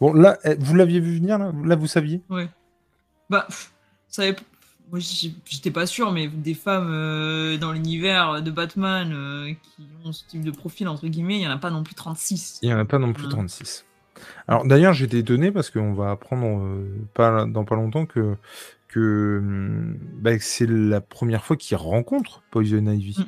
[0.00, 1.52] Bon, là, vous l'aviez vu venir, là?
[1.64, 2.20] Là, vous saviez?
[2.28, 2.48] Ouais.
[3.30, 3.46] Bah,
[4.08, 4.24] ça
[4.90, 9.82] moi j'ai- j'étais pas sûr, mais des femmes euh, dans l'univers de Batman euh, qui
[10.04, 12.58] ont ce type de profil, entre guillemets, il y en a pas non plus 36.
[12.62, 13.30] Il n'y en a pas non plus Mm.
[13.30, 13.84] 36.
[14.48, 18.36] Alors, d'ailleurs, j'étais étonné parce qu'on va apprendre euh, pas, dans pas longtemps que,
[18.88, 23.26] que hum, bah, c'est la première fois qu'il rencontre Poison Ivy.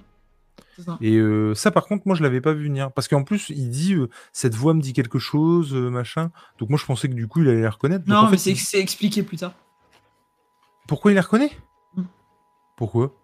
[0.78, 0.96] Ça.
[1.00, 2.92] Et euh, ça, par contre, moi, je l'avais pas vu venir.
[2.92, 6.30] Parce qu'en plus, il dit euh, cette voix me dit quelque chose, euh, machin.
[6.60, 8.04] Donc, moi, je pensais que du coup, il allait la reconnaître.
[8.04, 9.52] Donc, Non, en mais fait, c'est il- c'est expliqué plus tard.
[10.88, 11.52] Pourquoi il la reconnaît
[11.94, 12.02] Mm.
[12.76, 13.14] Pourquoi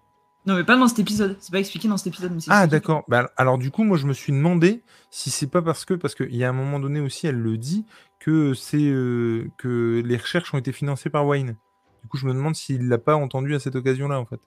[0.47, 1.37] Non, mais pas dans cet épisode.
[1.41, 2.33] C'est pas expliqué dans cet épisode.
[2.33, 3.03] Mais Ah, d'accord.
[3.09, 5.95] Bah, alors, du coup, moi, je me suis demandé si c'est pas parce que.
[5.95, 7.85] Parce qu'il y a un moment donné aussi, elle le dit,
[8.21, 11.57] que, c'est euh, que les recherches ont été financées par Wayne.
[12.03, 14.41] Du coup, je me demande s'il l'a pas entendu à cette occasion-là, en fait.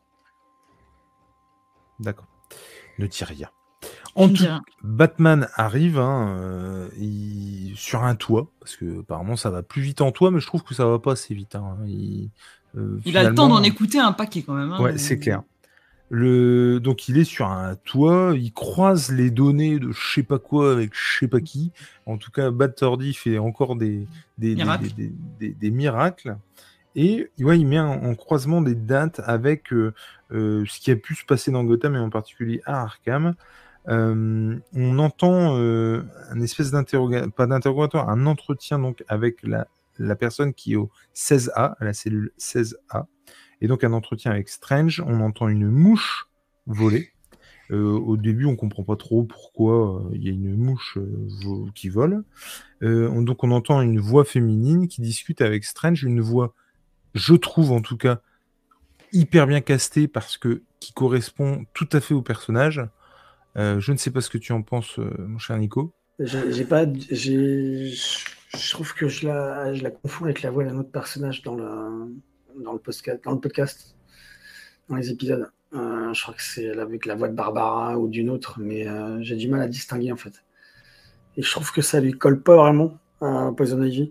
[2.00, 2.28] D'accord.
[3.00, 3.50] Ne dis rien.
[4.16, 4.44] En tout.
[4.84, 10.02] Batman arrive hein, euh, il- sur un toit, parce que apparemment ça va plus vite
[10.02, 11.54] en toit, mais je trouve que ça va pas assez vite.
[11.56, 11.78] hein.
[11.86, 12.32] Il,
[12.78, 14.72] euh, Il a le temps d'en écouter un paquet quand même.
[14.72, 14.82] hein.
[14.82, 15.42] Ouais, c'est clair.
[16.10, 16.80] Le...
[16.80, 20.72] Donc il est sur un toit, il croise les données de je sais pas quoi
[20.72, 21.72] avec je sais pas qui.
[22.06, 24.88] En tout cas, Battordi fait encore des, des, Miracles.
[24.96, 26.38] des- des- des- des miracles.
[26.96, 29.94] Et ouais, il met en, en croisement des dates avec euh,
[30.32, 33.36] euh, ce qui a pu se passer dans Gotham et en particulier à Arkham.
[33.90, 39.68] Euh, on entend euh, un espèce d'interrogatoire, pas d'interrogatoire, un entretien donc avec la,
[40.00, 43.06] la personne qui est au 16A, à la cellule 16A.
[43.62, 46.28] Et donc un entretien avec Strange, on entend une mouche
[46.68, 47.12] voler.
[47.70, 51.66] Euh, au début, on comprend pas trop pourquoi euh, il y a une mouche euh,
[51.76, 52.24] qui vole.
[52.82, 56.54] On- donc on entend une voix féminine qui discute avec Strange, une voix,
[57.14, 58.22] je trouve en tout cas,
[59.12, 62.82] hyper bien castée parce que qui correspond tout à fait au personnage.
[63.56, 65.92] Je ne sais pas ce que tu en penses, mon cher Nico.
[66.20, 66.86] J'ai pas,
[68.56, 71.56] je trouve que je la, je la confonds avec la voix d'un autre personnage dans
[71.56, 72.16] le,
[72.64, 73.96] dans le podcast, dans le podcast,
[74.90, 75.50] dans les épisodes.
[75.74, 79.22] Euh, je crois que c'est avec la voix de Barbara ou d'une autre, mais euh,
[79.22, 80.44] j'ai du mal à distinguer en fait.
[81.36, 84.10] Et je trouve que ça lui colle pas vraiment à Poison Ivy.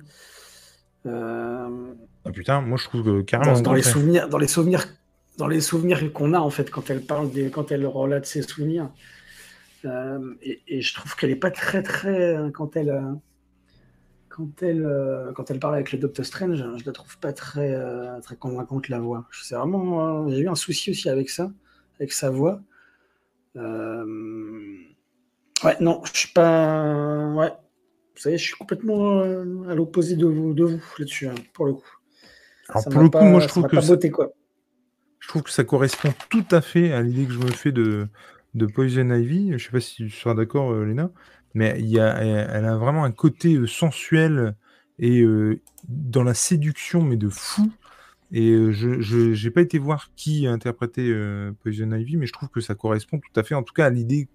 [1.06, 1.94] Euh,
[2.24, 3.54] Ah putain, moi je trouve que carrément.
[3.54, 4.84] dans, dans les souvenirs, dans les souvenirs,
[5.38, 8.42] dans les souvenirs qu'on a en fait quand elle parle des, quand elle relate ses
[8.42, 8.90] souvenirs.
[9.84, 13.12] Euh, et, et je trouve qu'elle est pas très très quand elle euh,
[14.36, 17.74] quand elle euh, quand elle parle avec le Docteur Strange, je la trouve pas très
[17.74, 19.26] euh, très convaincante la voix.
[19.32, 21.50] C'est vraiment euh, j'ai eu un souci aussi avec ça,
[21.98, 22.60] avec sa voix.
[23.56, 24.04] Euh,
[25.64, 27.32] Ouais, non, je suis pas.
[27.34, 29.20] Ouais, vous savez, je suis complètement
[29.66, 31.96] à l'opposé de vous, de vous là-dessus, hein, pour le coup.
[32.68, 34.32] Alors Ça pour le coup, pas- moi je trouve que ça- quoi.
[35.18, 38.06] je trouve que ça correspond tout à fait à l'idée que je me fais de,
[38.52, 39.52] de Poison Ivy.
[39.56, 41.10] Je sais pas si tu seras d'accord, Léna,
[41.56, 44.54] mais il y a, elle elle a vraiment un côté euh, sensuel
[44.98, 47.72] et euh, dans la séduction, mais de fou.
[48.32, 49.00] Et euh, je
[49.32, 52.74] j'ai pas été voir qui a interprété euh, Poison Ivy, mais je trouve que ça
[52.74, 54.28] correspond tout à fait, en tout cas, à l'idée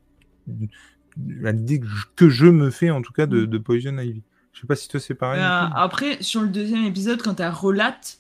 [1.46, 1.82] à l'idée
[2.16, 4.24] que je- me fais, en tout cas, de, de Poison Ivy.
[4.54, 5.42] Je sais pas si toi c'est pareil.
[5.42, 8.20] Euh, après, sur le deuxième épisode, quand elle relate,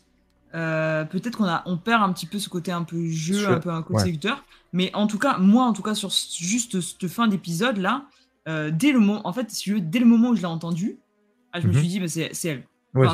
[0.54, 3.60] euh, peut-être qu'on a, on perd un petit peu ce côté un peu jeu, un
[3.60, 4.44] peu un côté séducteur.
[4.74, 8.06] Mais en tout cas, moi, en tout cas, sur juste cette fin d'épisode là,
[8.48, 9.52] euh, dès le moment, en fait,
[9.82, 10.98] dès le moment où je l'ai entendu,
[11.54, 11.80] ah, je me mhm.
[11.80, 12.64] suis dit, mais c'est, elle.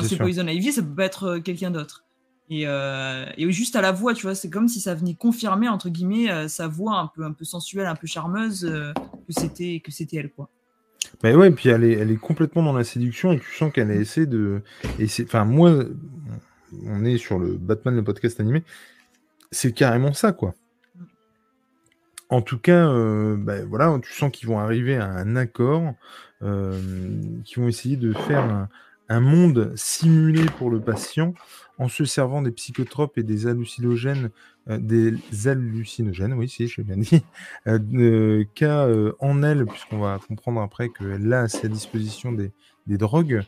[0.02, 2.04] c'est Poison Ivy, ça peut pas être quelqu'un d'autre.
[2.50, 5.90] Et, et, juste à la voix, tu vois, c'est comme si ça venait confirmer entre
[5.90, 10.16] guillemets sa voix un peu, un peu sensuelle, un peu charmeuse, que c'était, que c'était
[10.16, 10.48] elle, quoi.
[11.22, 13.90] Mais ouais, puis elle est, elle est complètement dans la séduction et tu sens qu'elle
[13.90, 14.62] essaie de.
[14.98, 15.84] Et c'est, enfin, moi,
[16.84, 18.62] on est sur le Batman, le podcast animé,
[19.50, 20.54] c'est carrément ça, quoi.
[22.30, 25.94] En tout cas, euh, bah, voilà, tu sens qu'ils vont arriver à un accord,
[26.42, 26.78] euh,
[27.44, 28.68] qu'ils vont essayer de faire
[29.08, 31.32] un, monde simulé pour le patient
[31.78, 34.28] en se servant des psychotropes et des hallucinogènes,
[34.68, 35.14] euh, des
[35.46, 37.24] hallucinogènes, oui, si, je l'ai bien dit,
[38.54, 38.86] qu'a
[39.20, 42.52] en elle, puisqu'on va comprendre après qu'elle a à sa disposition des
[42.98, 43.42] drogues,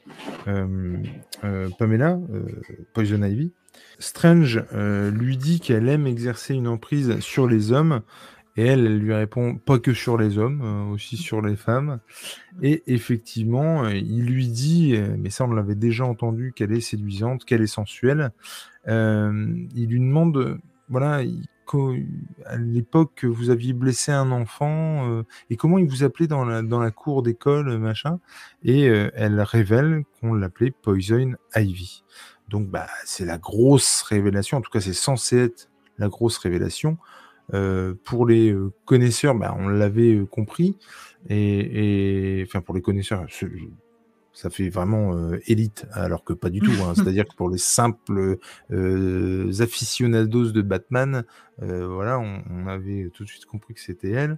[1.79, 2.19] Pamela,
[2.95, 3.53] Poison Ivy.
[3.99, 8.01] Strange lui dit qu'elle aime exercer une emprise sur les hommes
[8.61, 12.01] et elle, elle lui répond pas que sur les hommes, euh, aussi sur les femmes.
[12.61, 16.83] Et effectivement, euh, il lui dit, euh, mais ça on l'avait déjà entendu, qu'elle est
[16.83, 18.33] séduisante, qu'elle est sensuelle.
[18.87, 20.59] il lui demande,
[20.91, 21.23] voilà,
[22.45, 26.61] à l'époque que vous aviez blessé un enfant, et comment il vous appelait dans la,
[26.61, 28.19] dans la cour d'école, machin.
[28.63, 32.03] Et elle révèle qu'on l'appelait Poison Ivy.
[32.49, 36.99] Donc bah, c'est la grosse révélation, en tout cas c'est censé être la grosse révélation.
[37.55, 40.77] Euh, pour les euh, connaisseurs, bah, on l'avait euh, compris.
[41.29, 43.27] Et, enfin, pour les connaisseurs,
[44.33, 46.73] ça fait vraiment élite, alors que pas du tout.
[46.83, 46.93] Hein.
[46.97, 48.39] C'est-à-dire que pour les simples
[48.71, 51.25] aficionados de Batman,
[51.59, 54.37] voilà, on, avait tout de suite compris que c'était elle.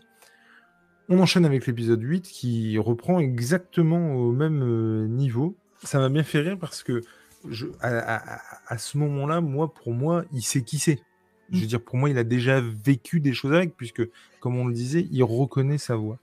[1.09, 5.57] On enchaîne avec l'épisode 8 qui reprend exactement au même niveau.
[5.85, 7.03] Ça m'a bien fait rire parce que
[7.49, 11.01] je, à ce moment-là, moi, pour moi, il sait qui c'est.
[11.53, 14.03] Je veux dire, pour moi, il a déjà vécu des choses avec, puisque,
[14.41, 16.19] comme on le disait, il reconnaît sa voix.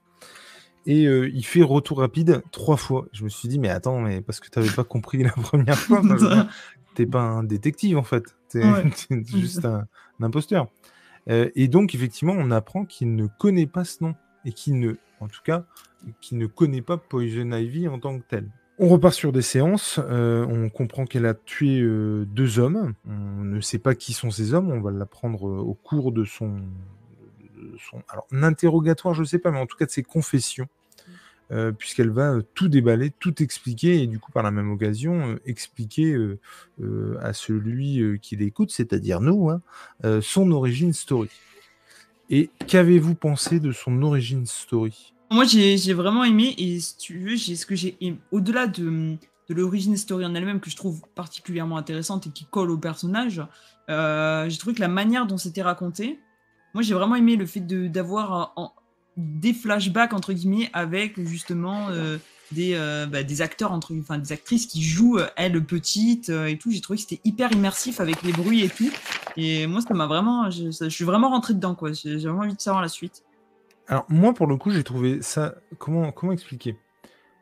[0.85, 3.05] Et euh, il fait retour rapide trois fois.
[3.11, 5.77] Je me suis dit, mais attends, mais parce que tu n'avais pas compris la première
[5.77, 6.01] fois,
[6.95, 8.61] t'es pas un détective en fait, t'es
[9.11, 9.87] es juste un,
[10.21, 10.67] imposteur.
[11.29, 14.15] Euh, et donc, effectivement, on apprend qu'il ne connaît pas ce nom
[14.45, 15.65] et qu'il ne, en tout cas,
[16.21, 18.49] qu'il ne connaît pas Poison Ivy en tant que tel.
[18.81, 19.99] On repart sur des séances.
[20.09, 22.93] Euh, on comprend qu'elle a tué euh, deux hommes.
[23.05, 24.71] On ne sait pas qui sont ces hommes.
[24.71, 26.61] On va l'apprendre euh, au cours de son,
[28.31, 30.67] interrogatoire, je ne sais pas, mais en tout cas de ses confessions,
[31.77, 36.15] puisqu'elle va tout déballer, tout expliquer et du coup par la même occasion expliquer
[37.21, 39.61] à celui qui l'écoute, c'est-à-dire nous, hein,
[40.21, 41.29] son origin story.
[42.29, 45.13] Et qu'avez-vous pensé de son origin story?
[45.31, 47.97] Moi, j'ai vraiment aimé, et si tu veux, ce que j'ai
[48.31, 49.15] au-delà de,
[49.47, 53.41] de l'origine story en elle-même, que je trouve particulièrement intéressante et qui colle au personnage,
[53.89, 56.19] euh, j'ai trouvé que la manière dont c'était raconté,
[56.73, 58.53] moi, j'ai vraiment aimé le fait d'avoir
[59.17, 62.17] des flashbacks, entre guillemets, avec justement euh,
[62.51, 66.71] des, euh, bah, des acteurs, entre, enfin, des actrices qui jouent, elles, petites et tout.
[66.71, 68.89] J'ai trouvé que c'était hyper immersif avec les bruits et tout.
[69.35, 70.49] Et moi, ça m'a vraiment.
[70.51, 71.91] Je, je suis vraiment rentré dedans, quoi.
[71.91, 73.23] J'ai vraiment envie de savoir la suite.
[73.89, 76.77] Alors moi pour le coup j'ai trouvé ça comment comment expliquer?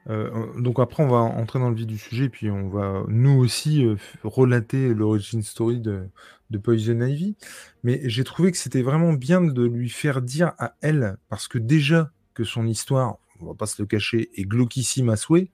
[0.10, 3.38] Euh, donc après on va entrer dans le vif du sujet puis on va nous
[3.38, 6.08] aussi euh, relater l'origine story de,
[6.50, 7.36] de Poison Ivy.
[7.84, 11.58] Mais j'ai trouvé que c'était vraiment bien de lui faire dire à elle parce que
[11.58, 15.52] déjà que son histoire on va pas se le cacher est glauquissime à souhait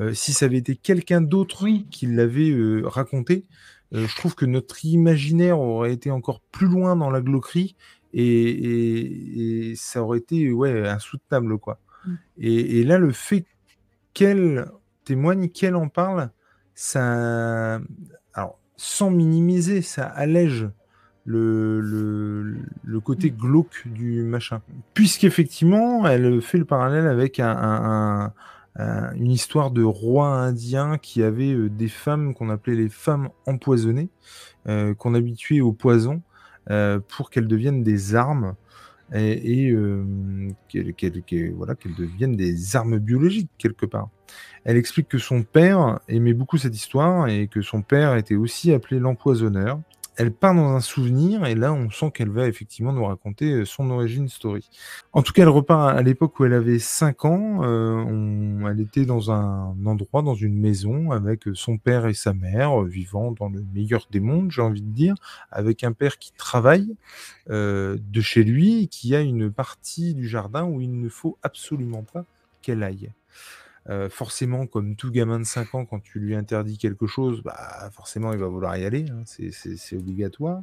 [0.00, 3.46] euh, si ça avait été quelqu'un d'autre qui l'avait raconté
[3.92, 7.76] je trouve que notre imaginaire aurait été encore plus loin dans la glauquerie
[8.12, 11.58] et, ça aurait été ouais, insoutenable.
[11.58, 11.78] Quoi.
[12.06, 12.14] Mmh.
[12.38, 13.46] Et, là, le fait
[14.14, 14.66] qu'elle
[15.04, 16.30] témoigne, qu'elle en parle,
[16.74, 17.80] ça.
[18.34, 20.68] Alors, sans minimiser, ça allège
[21.24, 23.36] le, le, côté mmh.
[23.36, 24.62] glauque du machin.
[24.94, 28.32] Puisqu'effectivement, elle fait le parallèle avec un,
[28.78, 34.10] une histoire de roi indien qui avait euh, des femmes qu'on appelait les femmes empoisonnées,
[34.68, 36.22] euh, qu'on habituait au poison
[36.66, 38.54] pour qu'elles deviennent des armes
[39.14, 40.04] et, euh,
[40.68, 40.94] qu'elles
[41.96, 44.08] deviennent des armes biologiques quelque part.
[44.64, 48.72] Elle explique que son père aimait beaucoup cette histoire et que son père était aussi
[48.72, 49.78] appelé l'empoisonneur
[50.16, 53.64] elle part dans un souvenir et là on sent qu'elle va effectivement nous raconter euh,
[53.64, 54.68] son origine story.
[55.12, 57.60] En tout cas, elle repart à l'époque où elle avait 5 ans.
[57.64, 62.82] Euh, elle était dans un endroit, dans une maison avec son père et sa mère,
[62.82, 65.14] euh, vivant dans le meilleur des mondes, j'ai envie de dire,
[65.50, 66.96] avec un père qui travaille
[67.48, 72.24] de chez lui qui a une partie du jardin où il ne faut absolument pas
[72.60, 73.12] qu'elle aille.
[73.88, 77.88] Euh, forcément, comme tout gamin de 5 ans, quand tu lui interdis quelque chose, bah,
[77.92, 79.06] forcément, il va vouloir y aller.
[79.10, 80.62] Hein, c'est obligatoire.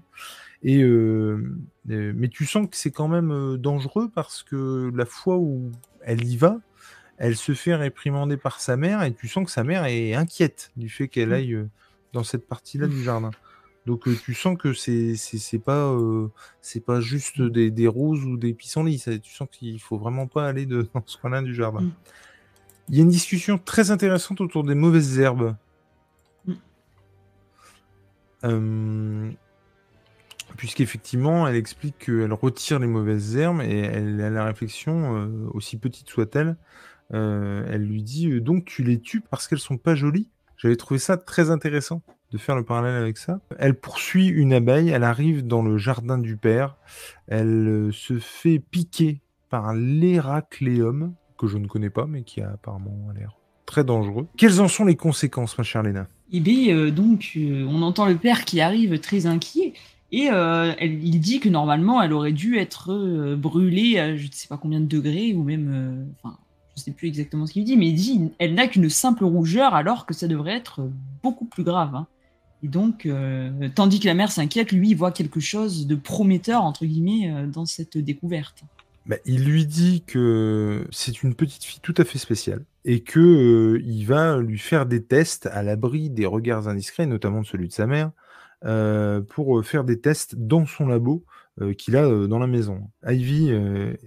[0.62, 5.72] Et, euh, mais tu sens que c'est quand même dangereux parce que la fois où
[6.02, 6.60] elle y va,
[7.18, 10.72] elle se fait réprimander par sa mère et tu sens que sa mère est inquiète
[10.76, 11.34] du fait qu'elle mmh.
[11.34, 11.68] aille
[12.12, 13.32] dans cette partie-là du jardin.
[13.86, 15.94] Donc tu sens que c'est c'est pas
[16.62, 19.04] c'est pas juste des, des, roses ou des pissenlits.
[19.22, 21.82] Tu sens qu'il faut vraiment pas aller de, dans ce coin-là du jardin.
[21.82, 21.92] Mmh.
[22.90, 25.56] Il y a une discussion très intéressante autour des mauvaises herbes.
[28.44, 29.32] Mmh.
[30.58, 36.10] Puisqu'effectivement, elle explique qu'elle retire les mauvaises herbes et elle a la réflexion, aussi petite
[36.10, 36.58] soit-elle,
[37.12, 40.30] elle lui dit donc tu les tues parce qu'elles sont pas jolies?
[40.58, 43.40] J'avais trouvé ça très intéressant de faire le parallèle avec ça.
[43.60, 46.78] Elle poursuit une abeille, elle arrive dans le jardin du père,
[47.28, 52.52] elle euh, se fait piquer par l'Héracléum, que je ne connais pas, mais qui a
[52.52, 54.28] apparemment l'air très dangereux.
[54.38, 56.08] Quelles en sont les conséquences, ma chère Léna?
[56.32, 59.74] Eh bien, euh, donc, euh, on entend le père qui arrive très inquiet.
[60.12, 64.58] Et il dit que normalement, elle aurait dû être brûlée à je ne sais pas
[64.58, 66.38] combien de degrés, ou même, enfin,
[66.76, 69.24] je ne sais plus exactement ce qu'il dit, mais il dit elle n'a qu'une simple
[69.24, 70.88] rougeur alors que ça devrait être
[71.24, 71.96] beaucoup plus grave.
[71.96, 72.06] Hein.
[72.64, 76.64] Et donc, euh, tandis que la mère s'inquiète, lui, il voit quelque chose de prometteur,
[76.64, 78.64] entre guillemets, euh, dans cette découverte.
[79.06, 83.20] Bah, il lui dit que c'est une petite fille tout à fait spéciale et que
[83.20, 87.68] euh, il va lui faire des tests à l'abri des regards indiscrets, notamment de celui
[87.68, 88.12] de sa mère,
[89.30, 91.26] pour faire des tests dans son labo
[91.78, 92.90] qu'il a dans la maison.
[93.06, 93.52] Ivy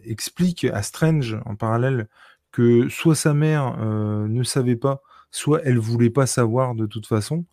[0.05, 2.09] explique à Strange en parallèle
[2.53, 7.44] que soit sa mère ne savait pas, soit elle voulait pas savoir de toute façon,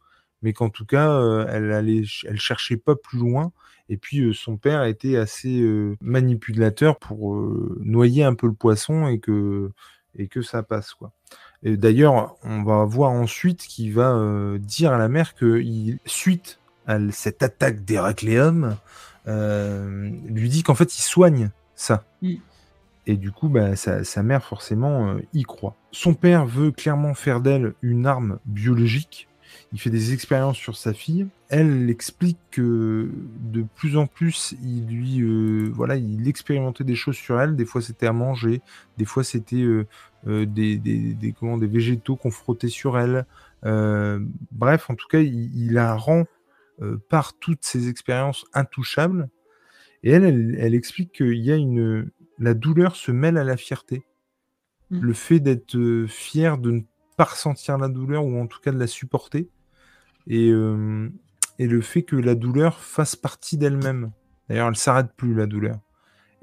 [0.43, 3.51] mais qu'en tout cas, euh, elle allait, elle cherchait pas plus loin.
[3.89, 7.35] Et puis euh, son père était assez euh, manipulateur pour
[7.79, 9.71] noyer un peu le poisson et que
[10.15, 11.11] et que ça passe quoi.
[11.63, 16.59] Et d'ailleurs, on va voir ensuite qu'il va dire à la mère que il, suite
[16.85, 18.75] à cette attaque d'Héracléum,
[19.25, 22.03] lui dit qu'en fait il soigne ça.
[23.05, 25.75] Et du coup, bah, sa, sa, mère forcément y croit.
[25.91, 29.27] Son père veut clairement faire d'elle une arme biologique
[29.73, 31.27] il fait des expériences sur sa fille.
[31.49, 37.15] Elle explique que de plus en plus, il lui, euh, voilà, il expérimentait des choses
[37.15, 37.55] sur elle.
[37.55, 38.61] Des fois, c'était à manger,
[38.97, 39.87] des fois, c'était euh,
[40.27, 43.25] euh, des, des, des, comment, des végétaux qu'on frottait sur elle.
[43.63, 46.25] bref, en tout cas, il, la rend
[47.09, 49.29] par toutes ces expériences intouchables.
[50.03, 54.03] Et elle, elle, explique qu'il y a une, la douleur se mêle à la fierté.
[54.89, 54.99] Mmh.
[54.99, 56.81] Le fait d'être fier de ne
[57.15, 59.49] pas ressentir la douleur ou en tout cas de la supporter
[60.27, 61.09] et, euh,
[61.59, 64.11] et le fait que la douleur fasse partie d'elle-même.
[64.49, 65.79] D'ailleurs, elle s'arrête plus, la douleur.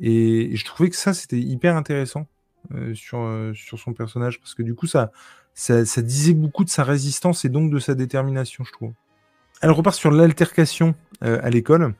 [0.01, 2.27] Et, je trouvais que ça, c'était hyper intéressant
[2.73, 5.11] euh, sur, euh, sur son personnage, parce que du coup, ça,
[5.55, 8.93] ça, ça, disait beaucoup de sa résistance et donc de sa détermination, je trouve.
[9.62, 11.95] Elle repart sur l'altercation à l'école.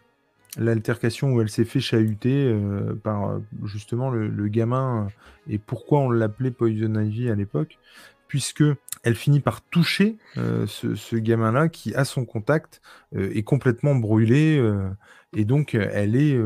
[0.57, 2.59] L'altercation où elle s'est fait chahuter
[3.05, 5.09] par justement le, le, gamin
[5.47, 7.79] et pourquoi on l'appelait Poison Ivy à l'époque,
[8.31, 8.63] puisque
[9.03, 12.81] elle finit par toucher euh, ce, gamin-là qui, à son contact,
[13.17, 14.57] euh, est complètement brûlé.
[14.57, 14.89] Euh,
[15.37, 16.39] et donc, elle est.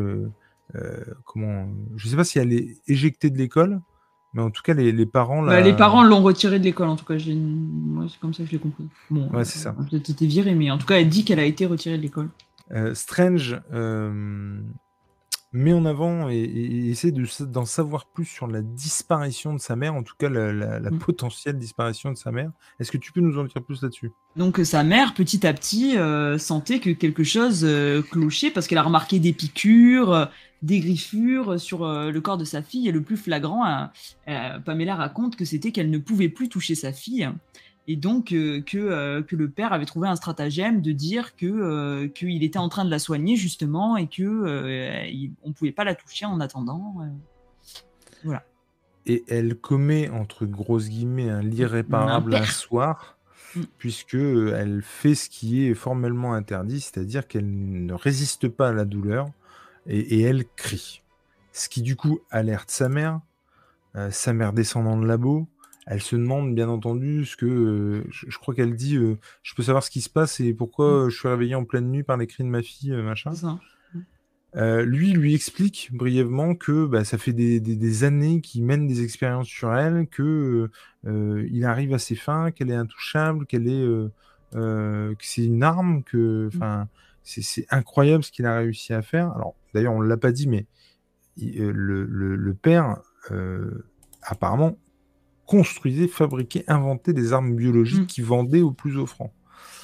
[1.27, 3.83] comment Je ne sais pas si elle est éjectée de l'école,
[4.33, 5.43] mais en tout cas, les, parents.
[5.43, 7.19] Bah, les parents l'ont retirée de l'école, en tout cas.
[7.19, 8.89] c'est comme ça que je l'ai compris.
[9.11, 9.75] Bon, ouais, c'est ça.
[9.91, 12.31] Peut-être été virée, mais en tout cas, elle dit qu'elle a été retirée de l'école.
[12.95, 13.61] Strange
[15.55, 20.03] met en avant et, essaie d'en savoir plus sur la disparition de sa mère, en
[20.03, 20.99] tout cas la, mmh.
[20.99, 22.51] potentielle disparition de sa mère.
[22.81, 24.11] Est-ce que tu peux nous en dire plus là-dessus?
[24.37, 28.67] Donc euh, sa mère, petit à petit, euh, sentait que quelque chose euh, clochait parce
[28.67, 30.29] qu'elle a remarqué des piqûres,
[30.63, 32.89] des griffures sur le corps de sa fille.
[32.89, 33.91] Et le plus flagrant,
[34.65, 37.29] Pamela raconte que c'était qu'elle ne pouvait plus toucher sa fille
[37.87, 41.47] et donc euh, que, euh, que le père avait trouvé un stratagème de dire que
[41.47, 45.95] euh, qu'il était en train de la soigner justement et que on pouvait pas la
[45.95, 46.97] toucher en attendant.
[48.25, 48.43] voilà.
[49.07, 53.19] Et elle commet entre grosses guillemets un l'irréparable un soir,
[53.55, 53.63] mm.
[53.77, 57.51] puisque elle fait ce qui est formellement interdit, c'est-à-dire qu'elle
[57.85, 59.29] ne résiste pas à la douleur
[59.87, 61.03] et, et, elle crie.
[61.53, 63.21] Ce qui du coup alerte sa mère.
[64.11, 65.47] sa mère descend dans le labo,
[65.87, 69.63] elle se demande bien entendu ce que euh, je, crois qu'elle dit euh, je peux
[69.63, 71.11] savoir ce qui se passe et pourquoi mmh.
[71.11, 73.33] je suis réveillé en pleine nuit par les cris de ma fille euh, machin
[74.57, 79.75] lui lui explique brièvement que bah, ça fait des, années qu'il mène des expériences sur
[79.75, 80.71] elle que
[81.05, 83.85] il arrive à ses fins qu'elle est intouchable qu'elle est
[84.53, 86.51] que c'est une arme que mmh.
[86.55, 86.89] enfin
[87.25, 90.67] c'est incroyable ce qu'il a réussi à faire alors d'ailleurs on l'a pas dit mais
[91.37, 92.99] le, le, père
[94.23, 94.79] apparemment
[95.47, 98.07] construisait, fabriquait, inventait des armes biologiques Mm.
[98.07, 98.97] qu'il vendait aux plus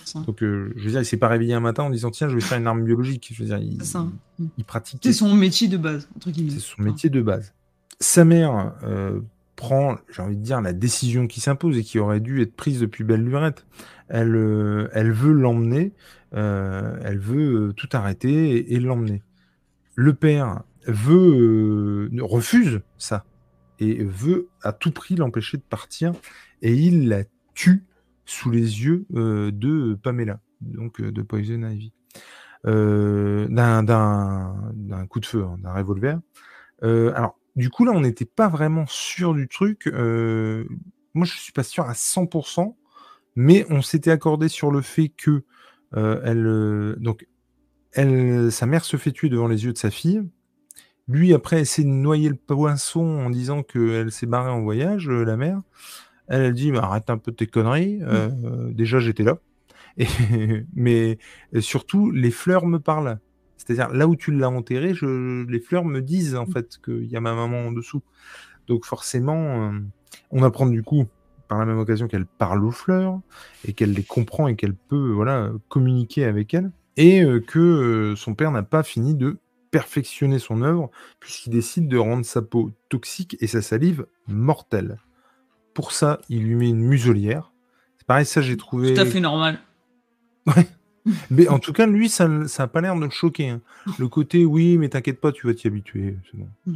[0.04, 0.20] ça.
[0.20, 2.34] Donc, euh, je veux dire, il s'est pas réveillé un matin en disant tiens, je
[2.34, 3.30] vais faire une arme biologique.
[3.32, 4.00] Je veux dire, il, ça.
[4.38, 4.46] Mm.
[4.58, 5.08] il pratiquait.
[5.08, 6.52] C'est son métier de base, entre guillemets.
[6.52, 7.52] C'est son métier de base.
[8.00, 9.20] Sa mère euh,
[9.56, 12.80] prend, j'ai envie de dire, la décision qui s'impose et qui aurait dû être prise
[12.80, 13.66] depuis belle lurette.
[14.08, 15.92] Elle, euh, elle veut l'emmener,
[16.32, 19.22] elle veut tout arrêter et, et l'emmener.
[19.94, 23.24] Le père veut, refuse ça
[23.80, 26.12] et veut à tout prix l'empêcher de partir
[26.62, 27.24] et il la
[27.54, 27.84] tue
[28.26, 31.92] sous les yeux euh, de Pamela, donc euh, de Poison Ivy,
[32.66, 36.20] euh, d'un- coup de feu, hein, d'un revolver.
[36.82, 39.86] Alors, du coup, là, on n'était pas vraiment sûr du truc.
[39.92, 42.76] moi, je suis pas sûr à 100%,
[43.34, 45.44] mais on s'était accordé sur le fait que
[45.92, 47.26] elle, donc,
[47.92, 50.22] elle, sa mère se fait tuer devant les yeux de sa fille.
[51.10, 55.24] Lui, après, essaie de noyer le poinçon en disant qu'elle s'est barrée en voyage, euh,
[55.24, 55.60] la mère.
[56.28, 57.98] Elle, elle dit, bah, arrête un peu tes conneries.
[58.02, 59.38] euh, euh, déjà, j'étais là.
[59.98, 60.06] Et,
[60.72, 61.18] mais
[61.58, 63.18] surtout, les fleurs me parlent.
[63.56, 67.16] C'est-à-dire, là où tu l'as enterré, je, les fleurs me disent, en fait, qu'il y
[67.16, 68.02] a ma maman en dessous.
[68.68, 69.80] Donc, forcément, euh,
[70.30, 71.06] on apprend du coup,
[71.48, 73.18] par la même occasion, qu'elle parle aux fleurs
[73.66, 76.70] et qu'elle les comprend et qu'elle peut, voilà, communiquer avec elles.
[76.96, 79.38] Et que son père n'a pas fini de
[79.70, 80.90] perfectionner son œuvre,
[81.20, 84.98] puisqu'il décide de rendre sa peau toxique et sa salive mortelle.
[85.74, 87.52] Pour ça, il lui met une muselière.
[87.98, 88.94] C'est pareil, ça j'ai trouvé.
[88.94, 89.58] Tout à fait normal.
[91.30, 93.48] Mais en tout cas, lui, ça n'a pas l'air de le choquer.
[93.48, 93.60] hein.
[93.98, 96.16] Le côté, oui, mais t'inquiète pas, tu vas t'y habituer.
[96.34, 96.48] Bon.
[96.66, 96.74] Mm.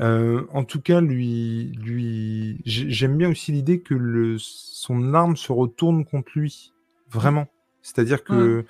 [0.00, 5.36] Euh, en tout cas, lui, lui, j'ai- j'aime bien aussi l'idée que le, son arme
[5.36, 6.72] se retourne contre lui,
[7.10, 7.46] vraiment.
[7.82, 8.64] C'est-à-dire que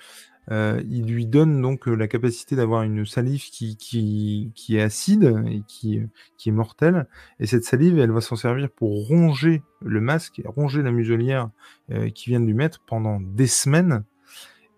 [0.51, 4.81] euh, il lui donne donc euh, la capacité d'avoir une salive qui, qui, qui est
[4.81, 6.01] acide et qui,
[6.37, 7.07] qui est mortelle.
[7.39, 11.49] Et cette salive, elle va s'en servir pour ronger le masque, ronger la muselière
[11.91, 14.03] euh, qui vient de lui mettre pendant des semaines.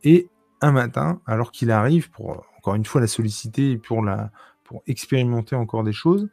[0.03, 0.29] Et
[0.61, 4.31] un matin, alors qu'il arrive pour encore une fois la solliciter et pour la
[4.63, 6.27] pour expérimenter encore des choses,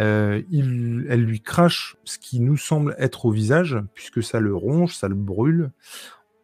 [0.00, 4.96] euh, elle lui crache ce qui nous semble être au visage, puisque ça le ronge,
[4.96, 5.70] ça le brûle.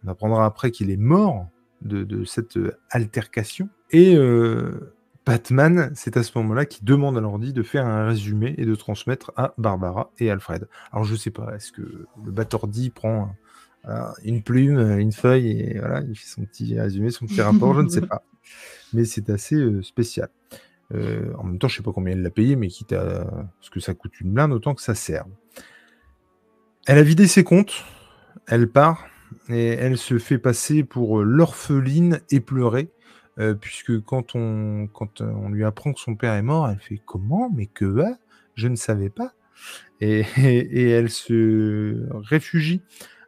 [0.05, 1.49] On apprendra après qu'il est mort
[1.85, 3.69] de, de cette euh, altercation.
[3.91, 4.95] Et euh,
[5.27, 8.75] Batman, c'est à ce moment-là qu'il demande à l'ordi de faire un résumé et de
[8.75, 10.69] transmettre à Barbara et Alfred.
[10.93, 13.35] Alors je sais pas, est-ce que le Batordi prend
[14.23, 17.81] une plume, une feuille et voilà, il fait son petit résumé, son petit rapport, je
[17.83, 18.23] ne sais pas.
[18.93, 20.29] Mais c'est assez euh, spécial.
[20.95, 23.27] Euh, en même temps, je sais pas combien elle l'a payé, mais quitte à
[23.61, 25.29] ce que ça coûte une blinde, autant que ça serve.
[26.87, 27.85] Elle a vidé ses comptes,
[28.47, 29.07] elle part
[29.53, 32.91] et elle se fait passer pour euh, l'orpheline éplorée,
[33.39, 36.79] euh, puisque quand on, quand euh, on lui apprend que son père est mort, elle
[36.79, 37.51] fait comment?
[37.55, 38.19] Mais que ah,
[38.55, 39.33] Je ne savais pas.
[40.01, 42.83] Et, et, et elle se réfugie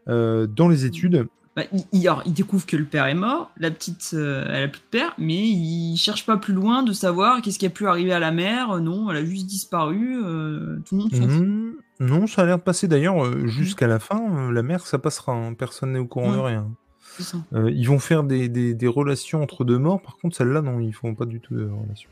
[0.09, 1.27] euh, dans les études.
[1.57, 4.65] Bah, il, il, alors, il découvre que le père est mort, la petite, euh, elle
[4.65, 7.71] a plus de père, mais il cherche pas plus loin de savoir qu'est-ce qui a
[7.71, 8.81] pu arriver à la mère.
[8.81, 10.17] Non, elle a juste disparu.
[10.85, 11.47] tout le monde s'en fout.
[11.47, 14.49] Mmh, non, ça a l'air de passer d'ailleurs euh, jusqu'à la fin.
[14.49, 15.33] euh, la mère, ça passera.
[15.33, 16.47] hein, Personne n'est au courant de Ouais.
[16.49, 16.71] rien.
[17.17, 17.39] C'est ça.
[17.53, 20.03] Euh, ils vont faire des, des- des relations entre deux morts.
[20.03, 22.11] Par contre, celle-là, non, ils font pas du tout de relations.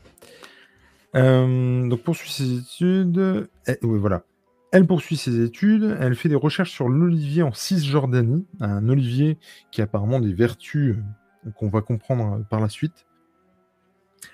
[1.15, 3.47] Euh, donc, poursuit ses études.
[3.67, 4.23] Eh, oui, voilà.
[4.71, 5.95] Elle poursuit ses études.
[5.99, 8.45] Elle fait des recherches sur l'olivier en Cisjordanie.
[8.59, 9.37] Un olivier
[9.71, 10.95] qui a apparemment des vertus
[11.45, 13.05] euh, qu'on va comprendre euh, par la suite.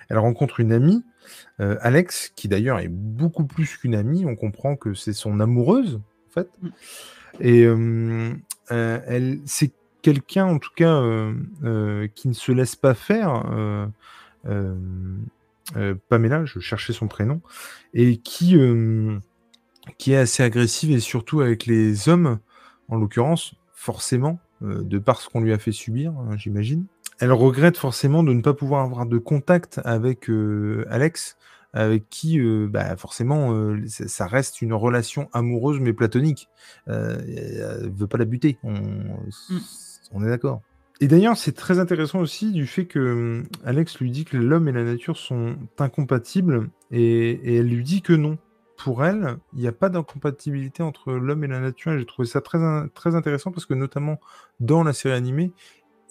[0.09, 1.03] Elle rencontre une amie,
[1.59, 4.25] euh, Alex, qui d'ailleurs est beaucoup plus qu'une amie.
[4.25, 6.49] On comprend que c'est son amoureuse, en fait.
[6.61, 6.69] Mm.
[7.41, 8.33] Et euh,
[8.71, 9.71] euh, elle, c'est
[10.01, 11.01] quelqu'un, en tout cas,
[12.15, 13.43] qui ne se laisse pas faire.
[16.09, 17.41] Pamela, je cherchais son prénom,
[17.93, 18.57] et qui,
[19.97, 22.39] qui est assez agressive et surtout avec les hommes,
[22.87, 26.85] en l'occurrence, forcément, de par ce qu'on lui a fait subir, hein, j'imagine.
[27.19, 31.37] Elle regrette forcément de ne pas pouvoir avoir de contact avec euh, Alex,
[31.73, 36.49] avec qui, euh, bah, forcément, euh, ça reste une relation amoureuse mais platonique.
[36.87, 38.73] Elle veut pas la buter, on,
[40.11, 40.61] on est d'accord.
[41.01, 44.67] Et d'ailleurs, c'est très intéressant aussi du fait que hum, Alex lui dit que l'homme
[44.67, 48.37] et la nature sont incompatibles et, et elle lui dit que non.
[48.77, 51.91] Pour elle, il n'y a pas d'incompatibilité entre l'homme et la nature.
[51.91, 52.59] Et j'ai trouvé ça très,
[52.93, 54.21] très intéressant parce que notamment
[54.61, 55.51] dans la série animée,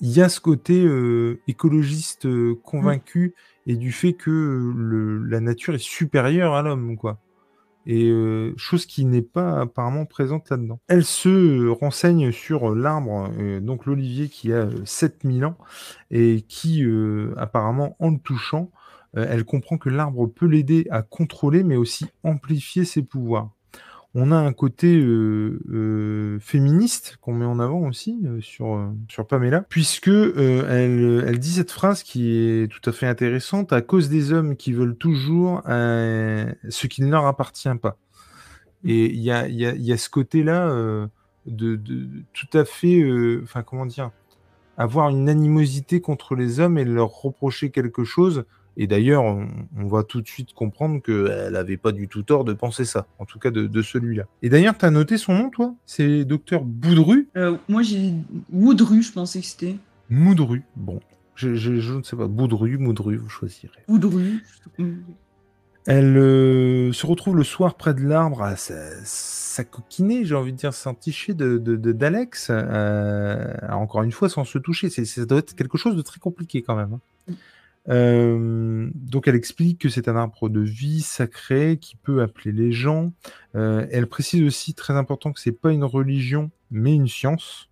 [0.01, 3.35] il y a ce côté euh, écologiste euh, convaincu
[3.67, 7.19] et du fait que euh, la nature est supérieure à l'homme, quoi.
[7.91, 8.13] Et
[8.59, 10.79] chose qui n'est pas apparemment présente là-dedans.
[10.89, 13.31] Elle se renseigne sur l'arbre,
[13.63, 15.57] donc l'olivier qui a euh, 7000 ans,
[16.11, 16.85] et qui
[17.39, 18.71] apparemment, en le touchant,
[19.15, 23.53] elle comprend que l'arbre peut l'aider à contrôler, mais aussi amplifier ses pouvoirs.
[24.15, 29.27] On a un côté euh, euh, féministe qu'on met en avant aussi euh, sur, sur
[29.27, 34.09] Pamela, puisque elle, elle dit cette phrase qui est tout à fait intéressante à cause
[34.09, 37.99] des hommes qui veulent toujours ce qui ne leur appartient pas.
[38.85, 41.09] Et il y a, y, y a, ce côté-là
[41.47, 41.81] de,
[42.33, 43.05] tout à fait,
[43.43, 44.11] enfin comment dire,
[44.79, 48.47] avoir une animosité contre les hommes et leur reprocher quelque chose
[48.81, 52.53] et d'ailleurs, on, va tout de suite comprendre qu'elle n'avait pas du tout tort de
[52.53, 54.25] penser ça, en tout cas de, celui-là.
[54.41, 55.75] Et d'ailleurs, tu as noté son nom, toi?
[55.85, 57.29] C'est docteur Boudru?
[57.37, 58.13] Euh, Moi, j'ai
[58.53, 59.75] Woudru, je pensais que c'était.
[60.11, 61.01] Moudru, bon.
[61.35, 63.81] Je, ne sais pas, Boudru, Moudru, vous choisirez.
[63.89, 64.45] Boudru.
[65.87, 70.73] Elle euh, se retrouve le soir près de l'arbre à s'acoquiner, j'ai envie de dire,
[70.73, 74.89] s'enticher de, d'Alex, euh, encore une fois sans se toucher.
[74.89, 77.01] Ça doit être quelque chose de très compliqué quand même.
[77.29, 77.35] Hein.
[77.89, 82.73] Euh, donc elle explique que c'est un arbre de vie sacré qui peut appeler les
[82.73, 83.13] gens.
[83.55, 87.69] Euh, elle précise aussi, très important, que c'est pas une religion, mais une science.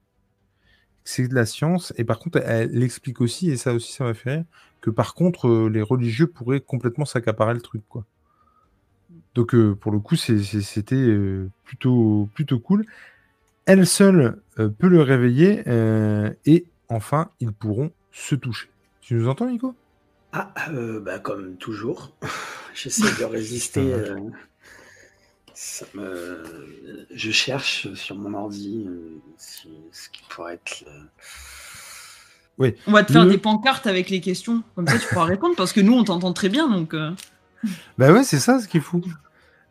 [1.05, 1.93] C'est de la science.
[1.97, 4.45] Et par contre, elle explique aussi, et ça aussi ça m'a fait rire,
[4.81, 7.83] que par contre, euh, les religieux pourraient complètement s'accaparer le truc.
[7.89, 8.05] quoi.
[9.35, 11.15] Donc pour le coup, c'était
[11.65, 12.87] plutôt, plutôt cool.
[13.67, 15.63] Elle seule peut le réveiller
[16.47, 18.71] et enfin, ils pourront se toucher.
[19.03, 19.75] Tu nous entends, Nico?
[20.39, 22.13] Ah, euh, bah, comme toujours,
[22.75, 23.95] j'essaie de résister.
[25.97, 26.45] Euh,
[27.11, 30.85] je cherche sur mon ordi euh, ce qui pourrait être.
[32.59, 32.75] Oui.
[32.87, 35.73] On va te faire des pancartes avec les questions, comme ça tu pourras répondre parce
[35.73, 36.95] que nous on t'entend très bien donc.
[37.97, 39.03] Bah ouais, c'est ça ce qui est fou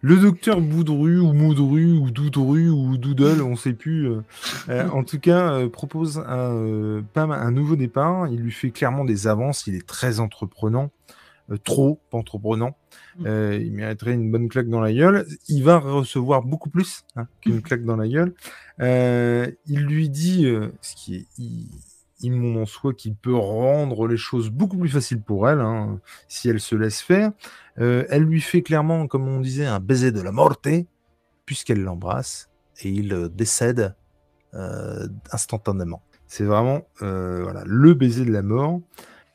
[0.06, 4.08] le docteur Boudru ou Moudru ou Doudru ou Doodle, on sait plus.
[4.08, 4.22] Euh,
[4.70, 8.28] euh, en tout cas, euh, propose un, un nouveau départ.
[8.28, 9.66] Il lui fait clairement des avances.
[9.66, 10.91] Il est très entreprenant.
[11.64, 12.78] trop entreprenant.
[13.18, 13.53] Mm.
[13.53, 15.26] il mériterait une bonne claque dans la gueule.
[15.47, 17.62] Il va recevoir beaucoup plus hein, qu'une mm.
[17.64, 18.36] claque dans la gueule.
[18.80, 20.45] il lui dit,
[20.82, 21.26] ce qui est
[22.26, 26.49] immonde en soi, qu'il peut rendre les choses beaucoup plus faciles pour elle, hein, si
[26.49, 27.32] elle se laisse faire.
[27.80, 30.67] Euh, elle lui fait clairement, comme on disait, un baiser de la morte,
[31.45, 32.49] puisqu'elle l'embrasse,
[32.82, 33.95] et il euh, décède
[34.53, 36.01] euh, instantanément.
[36.28, 38.82] C'est vraiment voilà, le baiser de la mort.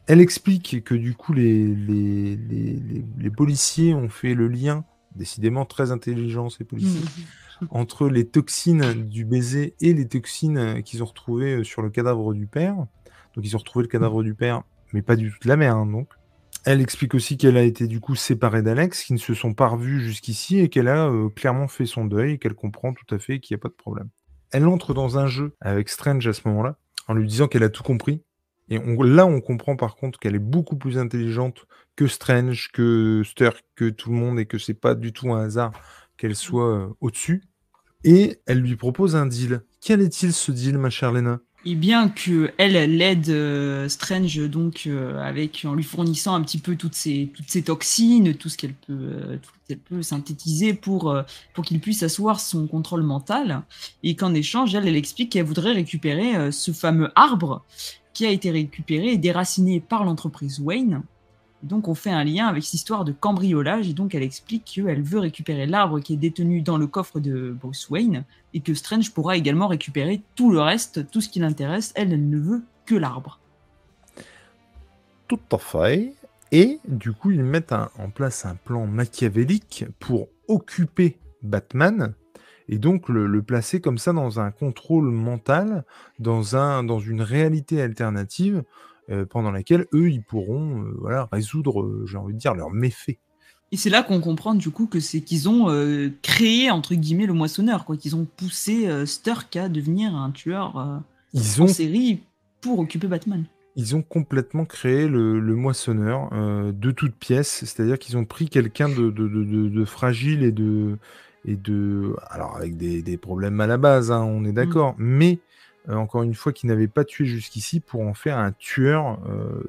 [0.06, 4.84] Elle explique que du coup, les, les, les, policiers ont fait le lien,
[5.14, 7.22] décidément très intelligent ces policiers, mmh.
[7.70, 12.46] Entre les toxines du baiser et les toxines qu'ils ont retrouvées sur le cadavre du
[12.46, 12.76] père.
[13.34, 15.76] Donc ils ont retrouvé le cadavre du père, mais pas du tout de la mère,
[15.76, 16.08] hein, donc.
[16.66, 19.68] Elle explique aussi qu'elle a été du coup séparée d'Alex, qu'ils ne se sont pas
[19.68, 23.18] revus jusqu'ici et qu'elle a euh, clairement fait son deuil et qu'elle comprend tout à
[23.18, 24.10] fait qu'il n'y a pas de problème.
[24.52, 26.76] Elle entre dans un jeu avec Strange à ce moment-là,
[27.08, 28.22] en lui disant qu'elle a tout compris.
[28.68, 33.64] Et là, on comprend par contre qu'elle est beaucoup plus intelligente que Strange, que Sturk,
[33.74, 35.72] que tout le monde, et que c'est pas du tout un hasard
[36.16, 37.42] qu'elle soit euh, au-dessus.
[38.04, 39.62] Et elle lui propose un deal.
[39.80, 41.40] Quel est-il ce deal, ma chère Lena?
[41.66, 46.56] Et bien que elle l'aide euh, Strange donc euh, avec en lui fournissant un petit
[46.56, 50.72] peu toutes ces toutes toxines, tout ce qu'elle peut euh, tout ce qu'elle peut synthétiser
[50.72, 51.14] pour
[51.52, 53.62] pour qu'il puisse asseoir son contrôle mental.
[54.02, 57.62] Et qu'en échange elle elle explique qu'elle voudrait récupérer ce fameux arbre
[58.14, 61.02] qui a été récupéré et déraciné par l'entreprise Wayne
[61.62, 65.02] donc on fait un lien avec cette histoire de cambriolage et donc elle explique qu'elle
[65.02, 69.12] veut récupérer l'arbre qui est détenu dans le coffre de Bruce Wayne et que Strange
[69.12, 71.92] pourra également récupérer tout le reste, tout ce qui l'intéresse.
[71.94, 73.38] Elle, ne veut que l'arbre.
[75.28, 76.14] Tout à fait.
[76.50, 82.14] Et du coup, ils mettent en place un plan machiavélique pour occuper Batman
[82.72, 85.84] et donc le, placer comme ça dans un contrôle mental,
[86.20, 88.62] dans, un, dans une réalité alternative
[89.10, 92.70] euh, pendant laquelle eux, ils pourront euh, voilà, résoudre, euh, j'ai envie de dire, leurs
[92.70, 93.18] méfaits.
[93.72, 95.68] Et c'est là qu'on comprend du coup que c'est qu'ils ont
[96.22, 101.02] créé entre guillemets le moissonneur, quoi, qu'ils ont poussé Sturk à devenir un tueur
[101.32, 101.66] ils ont...
[101.66, 102.18] en série
[102.60, 103.44] pour occuper Batman.
[103.76, 109.08] Ils ont complètement créé le, moissonneur de toutes pièces, c'est-à-dire qu'ils ont pris quelqu'un de,
[109.08, 110.98] de, de, fragile et de
[111.44, 114.54] et de alors avec des, des problèmes à la base, hein, on est mmh.
[114.54, 115.38] d'accord, mais
[115.88, 119.62] encore une fois, qui n'avait pas tué jusqu'ici pour en faire un tueur, euh,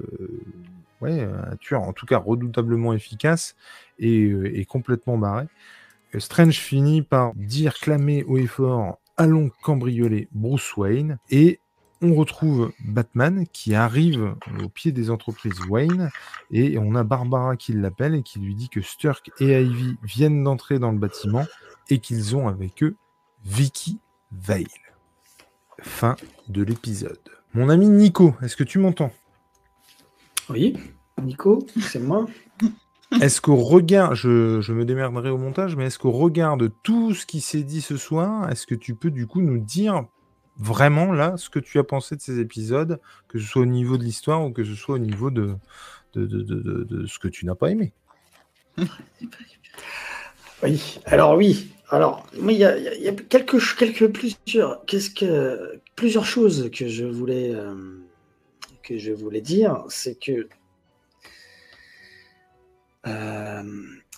[1.01, 3.55] ouais, un tueur en tout cas redoutablement efficace
[3.99, 5.45] et, euh, complètement barré.
[6.18, 11.20] Strange finit par dire, clamer haut et fort Allons cambrioler Bruce Wayne.
[11.30, 11.59] Et
[12.01, 16.09] on retrouve Batman qui arrive au pied des entreprises Wayne.
[16.51, 20.43] Et on a Barbara qui l'appelle et qui lui dit que Sturk et Ivy viennent
[20.43, 21.45] d'entrer dans le bâtiment
[21.89, 22.95] et qu'ils ont avec eux
[23.45, 23.99] Vicky
[24.32, 24.91] Vale
[25.82, 26.16] fin
[26.48, 27.20] de l'épisode.
[27.54, 29.12] Mon ami Nico, est-ce que tu m'entends?
[30.50, 30.78] Oui,
[31.22, 32.28] Nico, c'est moi.
[33.22, 37.14] est-ce qu'au regard, je, je, me démerderai au montage, mais est-ce qu'au regard de tout
[37.14, 40.06] ce qui s'est dit ce soir, est-ce que tu peux du coup nous dire
[40.58, 43.98] vraiment là ce que tu as pensé de ces épisodes, que ce soit au niveau
[43.98, 45.56] de l'histoire ou que ce soit au niveau de,
[46.14, 47.94] de, de, de, de ce que tu n'as pas aimé?
[50.64, 56.26] Oui, alors oui, alors, il y, a, y a quelques, quelques plusieurs, qu'est-ce que, plusieurs
[56.26, 58.00] choses que je voulais, euh,
[58.82, 59.84] que je voulais dire.
[59.89, 60.48] C'est que
[63.08, 63.64] euh,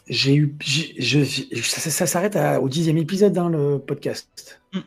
[0.07, 1.23] j'ai eu, je,
[1.63, 4.61] ça, ça s'arrête au dixième épisode dans le podcast.
[4.73, 4.79] Mm.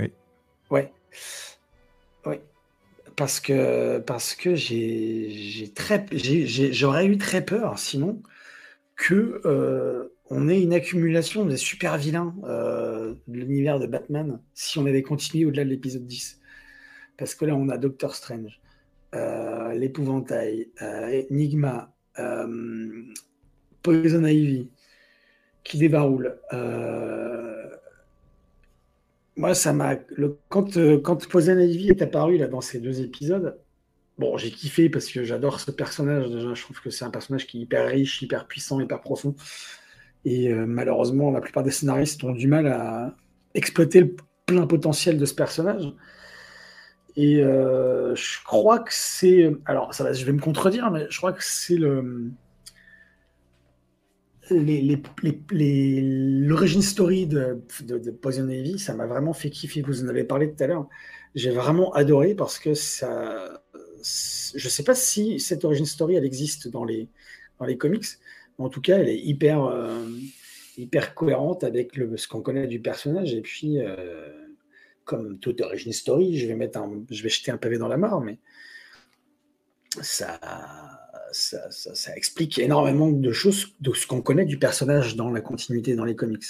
[0.00, 0.12] Oui.
[0.70, 0.92] Ouais.
[2.24, 2.36] Oui.
[3.14, 8.20] Parce que, parce que j'ai très, j'aurais eu très peur, sinon,
[8.96, 14.78] que euh, on ait une accumulation des super vilains euh, de l'univers de Batman si
[14.78, 16.40] on avait continué au-delà de l'épisode 10.
[17.16, 18.60] Parce que là, on a Doctor Strange,
[19.14, 21.92] euh, l'épouvantail, euh, Enigma,
[23.82, 24.68] Poison Ivy,
[25.62, 26.36] qui débaroule.
[29.36, 29.96] moi, ça m'a.
[30.48, 33.58] Quand, Poison Ivy est apparu là, dans ces deux épisodes,
[34.18, 36.26] bon, j'ai kiffé parce que j'adore ce personnage.
[36.30, 39.36] Je trouve que c'est un personnage qui est hyper riche, hyper puissant, hyper profond.
[40.26, 43.14] Et euh, malheureusement, la plupart des scénaristes ont du mal à
[43.54, 45.94] exploiter le plein potentiel de ce personnage.
[47.14, 49.52] Et euh, je crois que c'est.
[49.66, 52.32] Alors, je vais me contredire, mais je crois que c'est le.
[54.50, 57.64] L'origine story de,
[58.20, 59.82] Poison Ivy, ça m'a vraiment fait kiffer.
[59.82, 60.88] Vous en avez parlé tout à l'heure.
[61.36, 63.62] J'ai vraiment adoré parce que ça.
[64.02, 67.08] Je ne sais pas si cette origine story, elle existe dans les,
[67.58, 68.06] dans les comics,
[68.58, 70.06] en tout cas, elle est hyper, euh,
[70.76, 73.34] hyper cohérente avec le, ce qu'on connaît du personnage.
[73.34, 73.96] Et puis, euh,
[75.04, 77.96] comme toute origin story, je vais, mettre un, je vais jeter un pavé dans la
[77.96, 78.38] mare, mais
[80.02, 80.38] ça,
[81.32, 85.94] ça, ça, explique énormément de choses de ce qu'on connaît du personnage dans la continuité
[85.94, 86.44] dans les comics.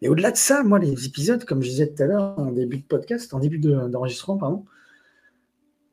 [0.00, 2.78] Mais au-delà de ça, moi, les épisodes, comme je disais tout à l'heure en début
[2.78, 4.64] de podcast, en début d'enregistrement, pardon,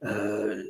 [0.06, 0.64] euh,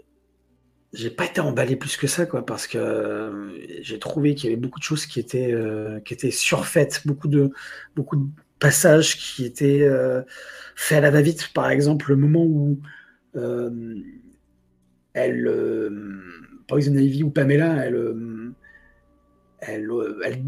[0.93, 4.53] j'ai pas été emballé plus que ça, quoi, parce que euh, j'ai trouvé qu'il y
[4.53, 7.51] avait beaucoup de choses qui étaient, euh, qui étaient surfaites, beaucoup de,
[7.95, 8.27] beaucoup de
[8.59, 10.23] passages qui étaient euh,
[10.75, 11.49] faits à la va-vite.
[11.53, 12.79] Par exemple, le moment où
[15.13, 15.91] elle,
[16.67, 18.15] Poison Ivy ou Pamela, elle,
[19.59, 19.89] elle,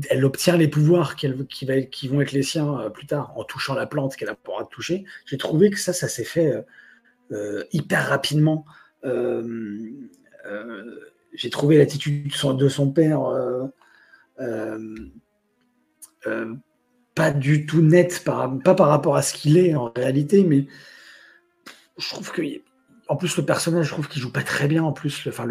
[0.10, 1.28] elle, obtient les pouvoirs qui,
[1.66, 5.06] va, qui, vont être les siens plus tard en touchant la plante qu'elle pourra toucher.
[5.26, 6.52] J'ai trouvé que ça, ça s'est fait
[7.72, 8.66] hyper rapidement.
[11.34, 13.22] J'ai trouvé l'attitude de son père
[14.42, 15.08] euh,
[16.28, 16.56] euh,
[17.16, 20.66] pas du tout nette, pas par rapport à ce qu'il est en réalité, mais
[21.98, 22.42] je trouve que,
[23.10, 25.46] en plus, le personnage, je trouve qu'il joue pas très bien, en plus, enfin,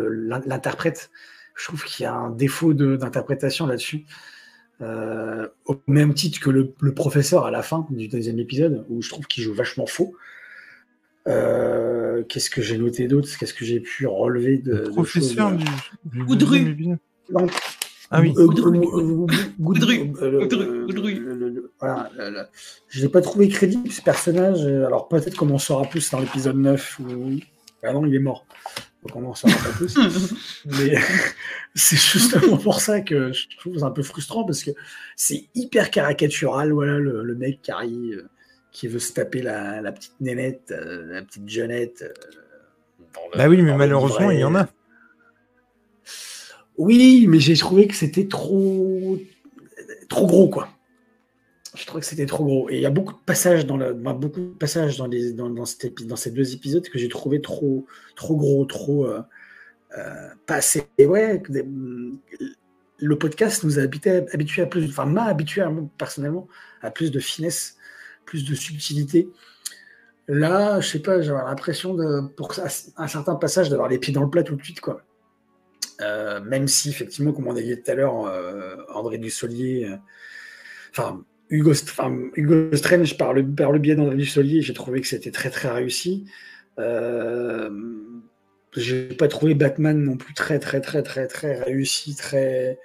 [0.46, 1.10] l'interprète,
[1.54, 4.06] je trouve qu'il y a un défaut d'interprétation là-dessus.
[4.80, 9.26] au même titre que le, professeur à la fin du deuxième épisode, où je trouve
[9.26, 10.16] qu'il joue vachement faux.
[11.28, 13.28] Euh, qu'est-ce que j'ai noté d'autre?
[13.38, 15.52] Qu'est-ce que j'ai pu relever de, le professeur
[16.04, 16.98] du Goudru.
[18.10, 18.32] Ah oui.
[18.32, 20.12] Goudru.
[21.78, 22.10] Voilà,
[22.88, 24.66] je n'ai pas trouvé crédible ce personnage.
[24.66, 27.00] Alors peut-être qu'on en saura plus dans l'épisode 9.
[27.00, 27.38] Où...
[27.82, 28.46] Ah non, il est mort.
[29.02, 29.96] Donc on en saura pas plus.
[30.66, 30.94] Mais
[31.74, 34.70] c'est justement pour ça que je trouve un peu frustrant parce que
[35.16, 36.72] c'est hyper caricatural.
[36.72, 38.26] Voilà, le, le mec qui arrive
[38.72, 42.02] qui veut se taper la, petite nénette, euh, la petite jeunette.
[42.02, 44.68] Euh, bah oui, mais malheureusement, il y en a.
[46.78, 49.18] Oui, mais j'ai trouvé que c'était trop,
[50.08, 50.68] trop gros, quoi.
[51.74, 52.70] Je trouvais que c'était trop gros.
[52.70, 55.32] Et il y a beaucoup de passages dans, le, bah, beaucoup de passages dans, les,
[55.32, 55.64] dans, dans,
[56.04, 59.06] dans ces deux épisodes que j'ai trouvé trop, trop gros, trop
[59.98, 60.84] euh, pas assez.
[60.98, 61.42] Et ouais,
[62.98, 65.64] le podcast nous a habitué, habitué à plus, enfin m'a habitué
[65.98, 66.48] personnellement
[66.82, 67.76] à plus de finesse
[68.30, 69.28] plus de subtilité.
[70.28, 72.54] Là, je sais pas, j'avais l'impression de, pour
[72.96, 75.02] un certain passage, d'avoir les pieds dans le plat tout de suite, quoi.
[76.00, 79.96] Euh, même si, effectivement, comme on a dit tout à l'heure, euh, André Dussolier, euh,
[80.92, 81.72] enfin, Hugo,
[82.36, 85.68] Hugo, Strange, par le, par le biais d'André Dussolier, j'ai trouvé que c'était très, très
[85.68, 86.26] réussi.
[88.76, 92.78] j'ai pas trouvé Batman non plus très, très, très, très, très réussi, très,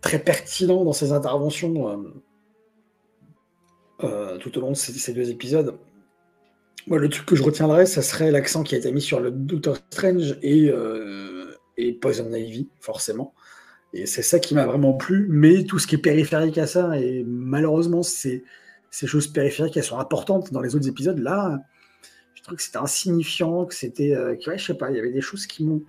[0.00, 2.14] très pertinent dans ses interventions.
[4.02, 5.78] Euh, tout au long de ces, deux épisodes.
[6.88, 9.30] Moi, le truc que je retiendrai, ça serait l'accent qui a été mis sur le
[9.30, 11.54] Doctor Strange et, euh,
[12.00, 13.34] Poison Ivy, forcément.
[13.92, 16.98] Et c'est ça qui m'a vraiment plu, mais tout ce qui est périphérique à ça,
[16.98, 18.42] et malheureusement, ces,
[18.90, 21.18] ces choses périphériques, elles sont importantes dans les autres épisodes.
[21.20, 21.60] Là,
[22.34, 24.12] je trouve que c'était insignifiant, que c'était.
[24.14, 25.82] Euh, je sais pas, il y avait des choses qui m'ont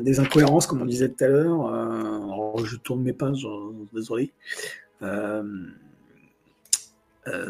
[0.00, 2.64] des incohérences, comme on disait tout à l'heure.
[2.66, 3.46] je tourne mes pages,
[3.94, 4.30] désolé.
[5.02, 5.42] Euh,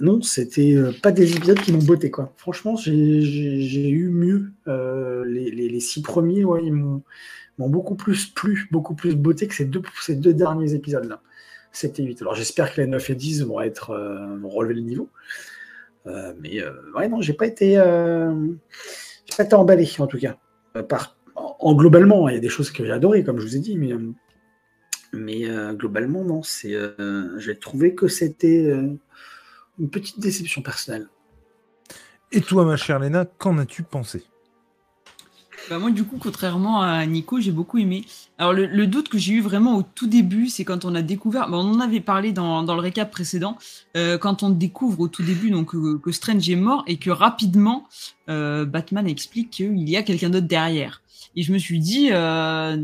[0.03, 2.33] non, c'était euh, pas des épisodes qui m'ont botté quoi.
[2.37, 4.53] Franchement, j'ai eu mieux.
[4.69, 7.03] Euh, les, six premiers, ils m'ont
[7.59, 11.21] beaucoup plus plu, beaucoup plus botté que ces deux, derniers épisodes là.
[11.75, 12.21] 7 et 8.
[12.21, 13.97] Alors j'espère que les 9 et 10 vont être
[14.43, 15.09] vont relever le niveau.
[16.05, 16.63] mais
[16.95, 20.37] ouais, non, j'ai pas été pas été emballé en tout cas.
[21.35, 23.79] En, globalement, il y a des choses que j'ai adorées, comme je vous ai dit,
[23.79, 23.95] mais
[25.15, 26.77] mais globalement, non, c'est
[27.39, 28.71] j'ai trouvé que c'était
[29.83, 31.09] une petite déception personnelle.
[32.31, 34.25] Et toi, ma chère Léna, qu'en as-tu pensé?
[35.69, 38.05] Bah moi, du coup, contrairement à Nico, j'ai beaucoup aimé.
[38.39, 41.49] Alors, le, doute que j'ai eu vraiment au tout début, c'est quand on a découvert,
[41.49, 43.59] bah, on en avait parlé dans, le récap précédent,
[43.97, 47.87] euh, quand on découvre au tout début donc, que, Strange est mort et que rapidement,
[48.29, 51.03] euh, Batman explique qu'il y a quelqu'un d'autre derrière.
[51.37, 52.77] Et je me suis dit, euh,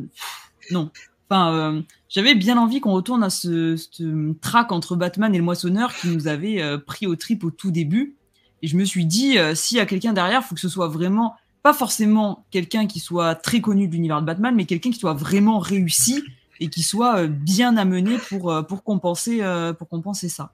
[0.71, 0.91] non.
[1.31, 5.95] Enfin, j'avais bien envie qu'on retourne à ce, ce, track entre Batman et le moissonneur
[5.95, 8.17] qui nous avait euh, pris au trip au tout début.
[8.63, 10.89] Et je me suis dit, euh, s'il y a quelqu'un derrière, faut que ce soit
[10.89, 14.99] vraiment, pas forcément quelqu'un qui soit très connu de l'univers de Batman, mais quelqu'un qui
[14.99, 16.25] soit vraiment réussi
[16.61, 19.43] et qui soit euh, bien amené pour, pour, compenser,
[19.79, 20.53] pour compenser ça.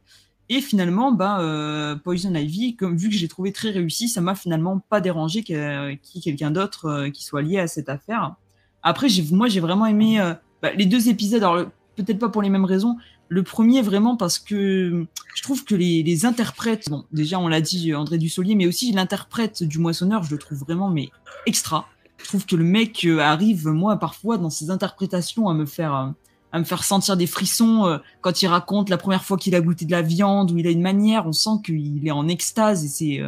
[0.51, 5.01] Et finalement, bah, Poison Ivy, vu que j'ai trouvé très réussi, ça m'a finalement pas
[5.01, 8.35] dérangé qu'il y ait quelqu'un d'autre qui soit lié à cette affaire.
[8.83, 10.21] Après, moi, j'ai vraiment aimé
[10.65, 12.97] bah, les deux épisodes, alors peut-être pas pour les mêmes raisons.
[13.29, 15.05] Le premier, vraiment, parce que
[15.35, 19.63] je trouve que les, interprètes, bon, déjà, on l'a dit, André Dussolier, mais aussi l'interprète
[19.63, 21.11] du moissonneur, je le trouve vraiment, mais
[21.45, 21.87] extra.
[22.17, 25.95] Je trouve que le mec euh, arrive, moi, parfois, dans ses interprétations, à me faire,
[25.95, 26.07] euh,
[26.51, 29.61] à me faire sentir des frissons euh, quand il raconte la première fois qu'il a
[29.61, 32.87] goûté de la viande, ou il a une manière, on sent qu'il est en extase,
[32.87, 33.23] et c'est,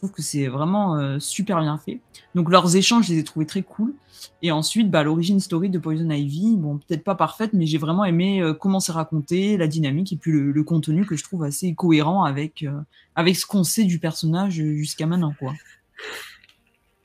[0.00, 2.00] trouve que c'est vraiment super bien fait.
[2.34, 3.94] Donc, leurs échanges, je les ai trouvés très cool.
[4.42, 8.04] Et ensuite, bah, l'origine story de Poison Ivy, bon, peut-être pas parfaite, mais j'ai vraiment
[8.04, 11.74] aimé euh, comment c'est raconté, la dynamique et puis le, contenu que je trouve assez
[11.74, 12.80] cohérent avec, euh,
[13.14, 15.52] avec ce qu'on sait du personnage jusqu'à maintenant, quoi.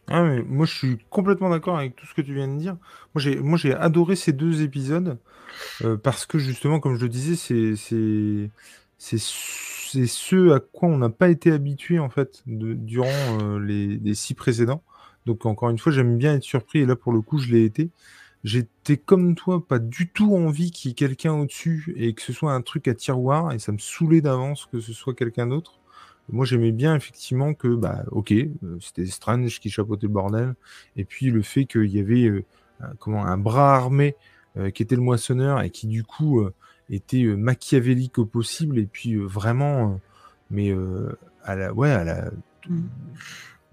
[0.07, 2.77] Ah mais moi je suis complètement d'accord avec tout ce que tu viens de dire.
[3.15, 5.17] Moi j'ai moi j'ai adoré ces deux épisodes
[5.83, 9.17] euh, parce que justement comme je le disais c'est c'est
[9.95, 14.33] c'est ce à quoi on n'a pas été habitué en fait durant les, les, six
[14.33, 14.83] précédents.
[15.25, 17.63] Donc encore une fois, j'aime bien être surpris et là pour le coup, je l'ai
[17.63, 17.89] été.
[18.43, 22.33] J'étais comme toi, pas du tout envie qu'il y ait quelqu'un au-dessus et que ce
[22.33, 25.79] soit un truc à tiroir et ça me saoulait d'avance que ce soit quelqu'un d'autre.
[26.29, 30.55] Moi, j'aimais bien effectivement que, bah, ok, euh, c'était Strange qui chapeautait le bordel,
[30.95, 32.43] et puis le fait qu'il y avait euh,
[32.99, 34.15] comment un bras armé
[34.57, 36.43] euh, qui était le moissonneur et qui du coup
[36.89, 39.99] était machiavélique au possible, et puis vraiment,
[40.51, 40.73] mais
[41.43, 42.31] à la, ouais, à la,
[42.67, 42.81] mmh.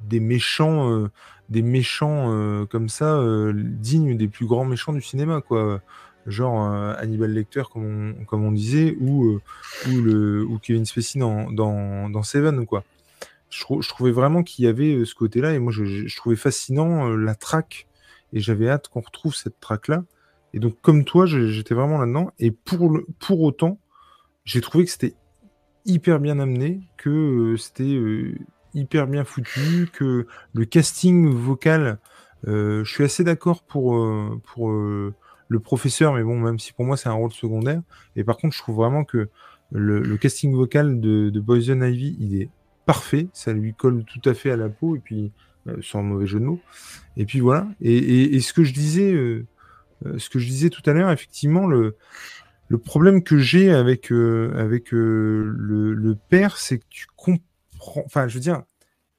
[0.08, 1.08] des méchants
[1.52, 5.80] des méchants euh, comme ça, euh, dignes des plus grands méchants du cinéma, quoi.
[6.26, 9.38] Genre euh, Hannibal Lecter, comme on, comme on disait, ou,
[9.88, 12.84] ou, le, ou Kevin Spacey dans, dans, Seven, quoi.
[13.50, 17.86] Je, trouvais vraiment qu'il y avait ce côté-là, et moi je, trouvais fascinant la traque,
[18.32, 20.04] et j'avais hâte qu'on retrouve cette traque-là.
[20.54, 23.78] Et donc, comme toi, j'étais vraiment là-dedans, et pour, pour autant,
[24.44, 25.14] j'ai trouvé que c'était
[25.84, 28.34] hyper bien amené, que c'était
[28.74, 31.98] hyper bien foutu, que le casting vocal,
[32.48, 35.14] euh, je suis assez d'accord pour, euh, pour euh,
[35.48, 37.82] le professeur, mais bon, même si pour moi c'est un rôle secondaire.
[38.16, 39.28] Et par contre, je trouve vraiment que
[39.70, 42.50] le, casting vocal de, de, Ivy, il est
[42.84, 45.32] parfait, ça lui colle tout à fait à la peau, et puis
[45.80, 46.60] sans mauvais jeu de mots.
[47.16, 47.68] Et puis voilà.
[47.80, 49.14] Et, ce que je disais,
[50.18, 51.96] ce que je disais tout à l'heure, effectivement, le,
[52.68, 57.44] le problème que j'ai avec, avec le, le, père, c'est que tu comprends
[58.04, 58.62] Enfin, je veux dire,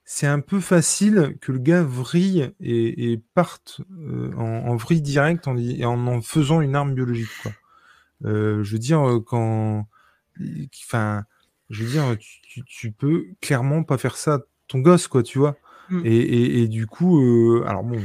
[0.05, 5.55] c'est un peu facile que le gars vrille et, parte euh, en, vrille direct en,
[5.55, 7.29] en, faisant une arme biologique.
[7.41, 7.51] Quoi.
[8.25, 9.87] Euh, je veux dire, euh, quand.
[10.85, 11.23] Enfin,
[11.69, 12.17] je veux dire,
[12.67, 15.55] tu, peux clairement pas faire ça à ton gosse, quoi, tu vois.
[15.89, 16.01] Mmh.
[16.05, 18.01] Et, du coup, alors bon,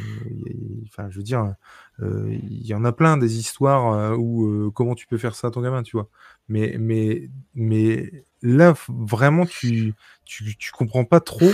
[0.87, 1.55] enfin, je veux dire,
[2.01, 5.63] il y en a plein des histoires où comment tu peux faire ça à ton
[5.63, 6.09] gamin, tu vois.
[6.49, 9.95] Mais, mais, mais là, vraiment, tu,
[10.25, 11.51] tu, tu comprends pas trop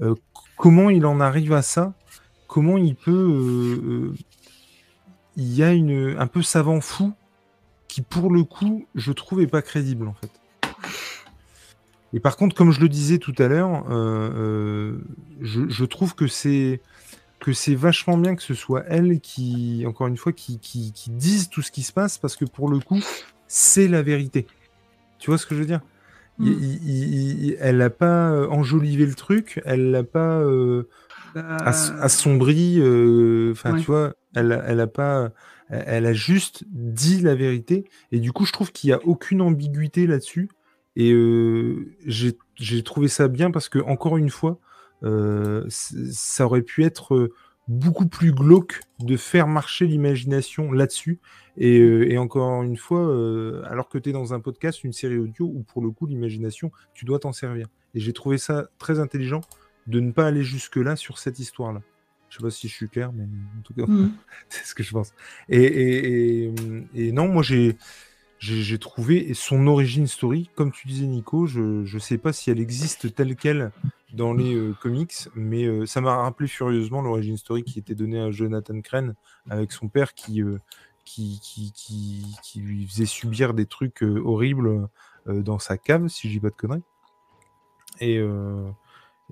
[0.00, 0.14] euh,
[0.56, 1.94] comment il en arrive à ça
[2.46, 3.10] Comment il peut.
[3.10, 4.14] Euh, euh,
[5.36, 7.12] il y a une, un peu savant fou
[7.88, 10.30] qui, pour le coup, je trouve, est pas crédible en fait.
[12.12, 13.86] Et par contre, comme je le disais tout à l'heure,
[15.40, 16.82] je, trouve que c'est
[17.42, 21.10] que c'est vachement bien que ce soit elle qui, encore une fois, qui, qui, qui
[21.10, 23.00] dise tout ce qui se passe parce que pour le coup,
[23.48, 24.46] c'est la vérité.
[25.18, 25.80] Tu vois ce que je veux dire?
[26.38, 26.52] Mm.
[27.60, 30.88] elle n'a pas euh, enjolivé le truc, elle l'a pas euh,
[31.34, 32.78] bah, assombri.
[32.78, 35.32] Euh, enfin, tu vois, Elle, elle a pas,
[35.68, 37.84] elle a juste dit la vérité.
[38.12, 40.48] Et du coup, je trouve qu'il n'y a aucune ambiguïté là-dessus.
[40.94, 44.60] Et euh, j'ai trouvé ça bien parce que, encore une fois,
[45.68, 47.34] ça aurait pu être euh,
[47.68, 51.18] beaucoup plus glauque de faire marcher l'imagination là-dessus.
[51.56, 53.02] Et, et, encore une fois,
[53.68, 56.72] alors que tu es dans un podcast, une série audio, où pour le coup, l'imagination,
[56.94, 57.68] tu dois t'en servir.
[57.94, 59.42] Et j'ai trouvé ça très intelligent
[59.86, 61.82] de ne pas aller jusque-là sur cette histoire-là.
[62.28, 64.12] Je sais pas si je suis clair, mais en tout cas, mmh.
[64.48, 65.12] c'est ce que je pense.
[65.48, 66.50] Et,
[66.94, 67.76] et, non, moi j'ai
[68.38, 72.58] j'ai trouvé son origine story, comme tu disais Nico, je ne sais pas si elle
[72.58, 73.70] existe telle qu'elle
[74.12, 78.20] dans les euh, comics, mais euh, ça m'a rappelé furieusement l'origine story qui était donnée
[78.20, 79.14] à Jonathan Crane
[79.48, 80.58] avec son père qui, euh,
[81.04, 81.72] qui, qui,
[82.42, 84.88] qui, lui faisait subir des trucs horribles
[85.26, 86.82] dans sa cave, si je dis pas de conneries.
[88.00, 88.20] Et,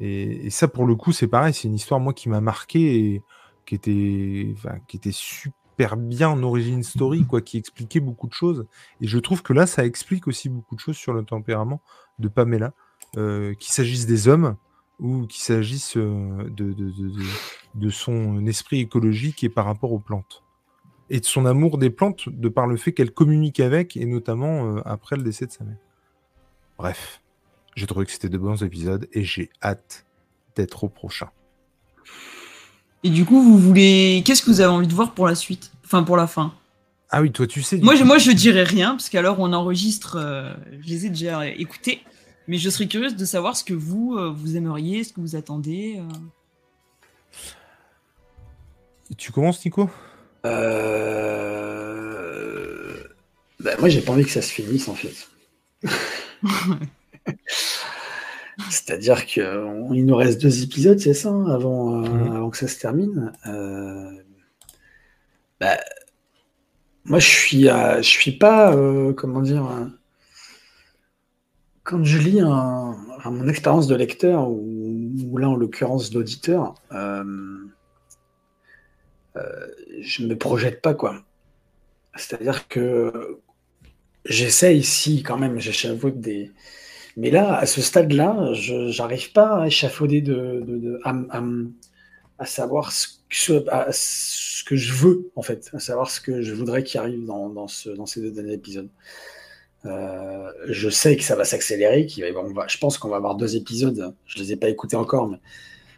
[0.00, 3.22] et, ça, pour le coup, c'est pareil, c'est une histoire, moi, qui m'a marqué et
[3.66, 4.54] qui était,
[4.88, 8.66] qui était super bien en origine story, quoi, qui expliquait beaucoup de choses.
[9.00, 11.80] Et je trouve que là, ça explique aussi beaucoup de choses sur le tempérament
[12.18, 12.72] de Pamela,
[13.14, 14.56] qu'il s'agisse des hommes
[15.00, 16.92] ou qu'il s'agisse euh, de, de,
[17.74, 20.42] de, son esprit écologique et par rapport aux plantes.
[21.08, 24.76] Et de son amour des plantes, de par le fait qu'elle communique avec, et notamment
[24.76, 25.78] euh, après le décès de sa mère.
[26.78, 27.20] Bref.
[27.76, 30.04] J'ai trouvé que c'était de bons épisodes et j'ai hâte
[30.56, 31.30] d'être au prochain.
[33.02, 34.22] Et du coup, vous voulez.
[34.24, 35.72] Qu'est-ce que vous avez envie de voir pour la suite?
[35.84, 36.52] Enfin, pour la fin?
[37.10, 37.78] Ah oui, toi, tu sais.
[37.78, 40.16] Moi, je, moi, je dirais rien, parce qu'alors, on enregistre.
[40.16, 42.02] Euh, je les ai déjà écoutés.
[42.48, 45.36] Mais je serais curieuse de savoir ce que vous, euh, vous aimeriez, ce que vous
[45.36, 45.98] attendez.
[45.98, 46.08] Euh.
[49.16, 49.88] Tu commences, Nico?
[50.46, 51.70] Euh...
[53.60, 55.28] Bah, moi, j'ai pas envie que ça se finisse, en fait.
[58.68, 62.36] C'est-à-dire qu'il nous reste deux épisodes, c'est ça, hein, avant, euh, mhm.
[62.36, 63.32] avant que ça se termine.
[63.46, 64.10] Euh,
[65.60, 65.78] bah,
[67.04, 69.90] moi, je suis, je suis pas, euh, comment dire,
[71.90, 76.74] quand je lis mon expérience de lecteur, ou, là en l'occurrence d'auditeur,
[79.32, 81.22] je me projette pas, quoi.
[82.14, 83.40] C'est-à-dire que
[84.24, 86.52] j'essaie ici, quand même, j'échavote des
[87.16, 93.08] mais là, à ce stade-là, je n'arrive pas à échafauder de, à, savoir ce
[94.64, 98.20] que, je veux, en fait, à savoir ce que je voudrais qu'il arrive dans, ces
[98.20, 98.88] deux derniers épisodes.
[99.86, 104.38] Euh, je sais que ça va s'accélérer, je pense qu'on va avoir deux épisodes, je
[104.38, 105.38] ne les ai pas écoutés encore, mais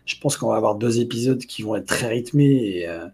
[0.07, 3.09] je pense qu'on va avoir deux épisodes qui vont être très rythmés euh,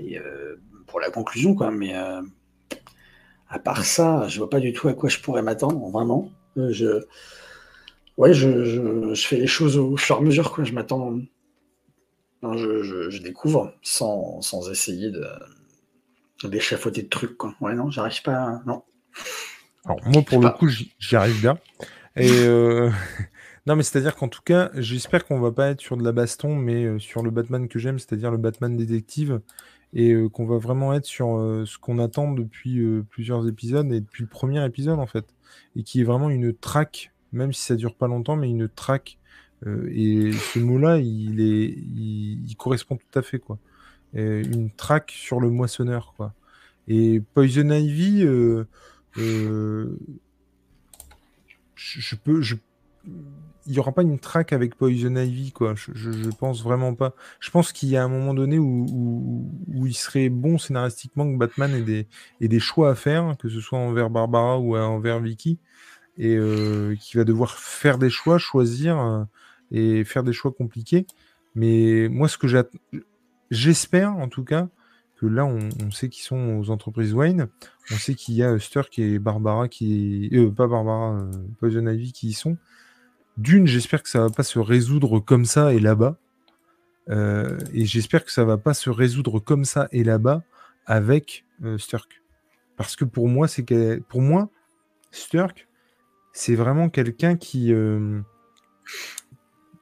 [0.00, 0.56] euh,
[0.86, 1.70] pour la conclusion, quoi.
[1.70, 6.30] Mais à part ça, je vois pas du tout à quoi je pourrais m'attendre, vraiment.
[6.56, 7.04] Je,
[8.16, 10.52] ouais, je, fais les choses au fur et à mesure.
[10.52, 10.64] Quoi.
[10.64, 11.18] Je m'attends.
[12.42, 15.24] Je, découvre sans, essayer de
[16.44, 17.36] d'échafauder de trucs.
[17.36, 17.54] Quoi.
[17.60, 18.60] Ouais, non, j'arrive pas.
[18.66, 18.82] Non.
[19.86, 21.58] Alors, moi, pour le coup, j'y arrive bien.
[22.16, 22.90] Et euh,
[23.66, 26.56] non, mais c'est-à-dire qu'en tout cas, j'espère qu'on va pas être sur de la baston,
[26.56, 29.40] mais euh, sur le Batman que j'aime, c'est-à-dire le Batman détective,
[29.94, 31.26] et euh, qu'on va vraiment être sur
[31.64, 35.24] ce qu'on attend depuis plusieurs épisodes et depuis le premier épisode en fait
[35.76, 39.18] et qui est vraiment une traque, même si ça dure pas longtemps, mais une traque.
[39.66, 43.58] Euh, et ce mot-là, il, est, il, correspond tout à fait, quoi.
[44.14, 46.34] une traque sur le moissonneur, quoi.
[46.88, 48.26] Et Poison Ivy,
[49.18, 49.98] euh,
[51.74, 52.42] je, peux,
[53.66, 55.74] il n'y aura pas une traque avec Poison Ivy, quoi.
[55.74, 57.14] Je, je, pense vraiment pas.
[57.40, 61.72] Je pense qu'il y a un moment donné où, il serait bon scénaristiquement que Batman
[61.74, 65.58] ait des, choix à faire, que ce soit envers Barbara ou envers Vicky,
[66.18, 69.24] et euh, qui va devoir faire des choix, choisir euh,
[69.70, 71.06] et faire des choix compliqués.
[71.54, 72.46] Mais moi, ce que
[73.50, 74.68] j'espère, en tout cas,
[75.22, 77.48] là, on, sait qu'ils sont aux entreprises Wayne,
[77.90, 82.12] on sait qu'il y a Sturk et Barbara qui, euh, pas Barbara, euh, Poison Ivy
[82.12, 82.58] qui y sont.
[83.38, 86.18] D'une, j'espère que ça va pas se résoudre comme ça et là-bas.
[87.08, 90.42] Euh, et j'espère que ça va pas se résoudre comme ça et là-bas
[90.84, 91.44] avec
[91.78, 92.22] Sturk.
[92.76, 94.50] Parce que pour moi, c'est que pour moi,
[95.10, 95.66] Sturk,
[96.32, 97.72] c'est vraiment quelqu'un qui.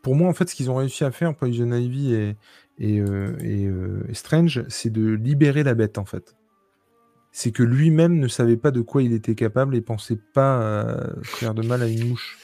[0.02, 2.36] Pour moi, en fait, ce qu'ils ont réussi à faire, Poison Ivy et,
[2.78, 2.96] et,
[3.40, 3.70] et
[4.12, 6.36] Strange, c'est de libérer la bête, en fait.
[7.32, 11.54] C'est que lui-même ne savait pas de quoi il était capable et pensait pas faire
[11.54, 12.38] de mal à une mouche.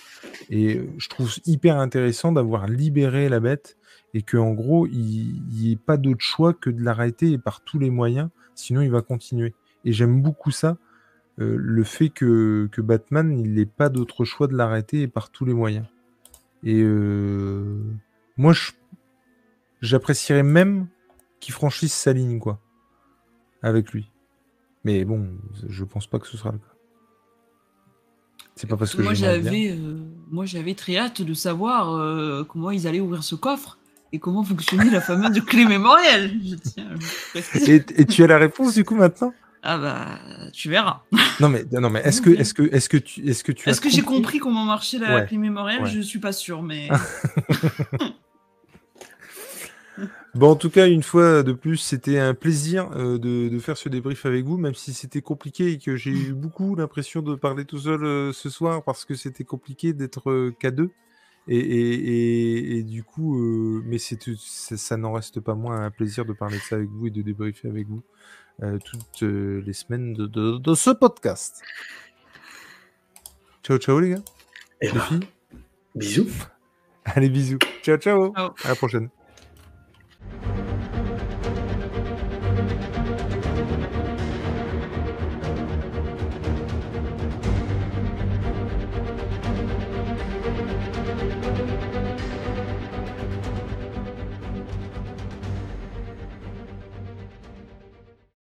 [0.51, 3.77] Et je trouve hyper intéressant d'avoir libéré la bête
[4.15, 7.91] et qu'en gros, il n'y ait pas d'autre choix que de l'arrêter par tous les
[7.91, 9.55] moyens, sinon il va continuer.
[9.85, 10.77] Et j'aime beaucoup ça,
[11.39, 15.45] euh, le fait que, que Batman, il n'ait pas d'autre choix de l'arrêter par tous
[15.45, 15.87] les moyens.
[16.65, 17.79] Et euh,
[18.37, 18.53] moi,
[19.81, 20.89] j'apprécierais même
[21.41, 22.61] qu'il franchisse sa ligne, quoi.
[23.63, 24.11] avec lui.
[24.85, 25.29] Mais bon,
[25.69, 26.65] je pense pas que ce sera le cas.
[28.57, 29.99] C'est pas parce que moi j'avais, euh,
[30.31, 33.79] moi j'avais très hâte de savoir euh, comment ils allaient ouvrir ce coffre
[34.13, 36.33] et comment fonctionnait la fameuse clé mémorielle.
[36.45, 36.99] Je tiens à le
[37.31, 37.77] préciser.
[37.77, 39.33] Et, et tu as la réponse du coup maintenant?
[39.63, 40.19] Ah bah
[40.53, 41.03] tu verras.
[41.39, 43.81] Non mais non mais est-ce que est-ce que est-ce que tu est-ce que tu Est-ce
[43.81, 44.39] que j'ai compris?
[44.39, 45.27] comment marchait la Ouais.
[45.27, 45.83] clé mémorielle?
[45.83, 45.91] Ouais.
[45.91, 46.89] Je suis pas sûr, mais
[50.35, 53.77] Bon, en tout cas, une fois de plus, c'était un plaisir euh, de, de faire
[53.77, 57.35] ce débrief avec vous, même si c'était compliqué et que j'ai eu beaucoup l'impression de
[57.35, 60.91] parler tout seul euh, ce soir parce que c'était compliqué d'être euh, qu'à deux.
[61.49, 65.55] Et, et, et, et du coup, euh, mais c'est tout- ça, ça n'en reste pas
[65.57, 68.03] moins un plaisir de parler de ça avec vous et de débriefer avec vous
[68.63, 71.61] euh, toutes euh, les semaines de, de, de ce podcast.
[73.65, 74.23] Ciao, ciao les gars,
[74.81, 75.21] Et les ben, filles.
[75.97, 76.29] bisous.
[77.05, 77.59] Allez, bisous.
[77.83, 78.33] Ciao, ciao.
[78.33, 78.51] Ciao.
[78.65, 79.09] À la prochaine.
[80.29, 80.70] Thank you.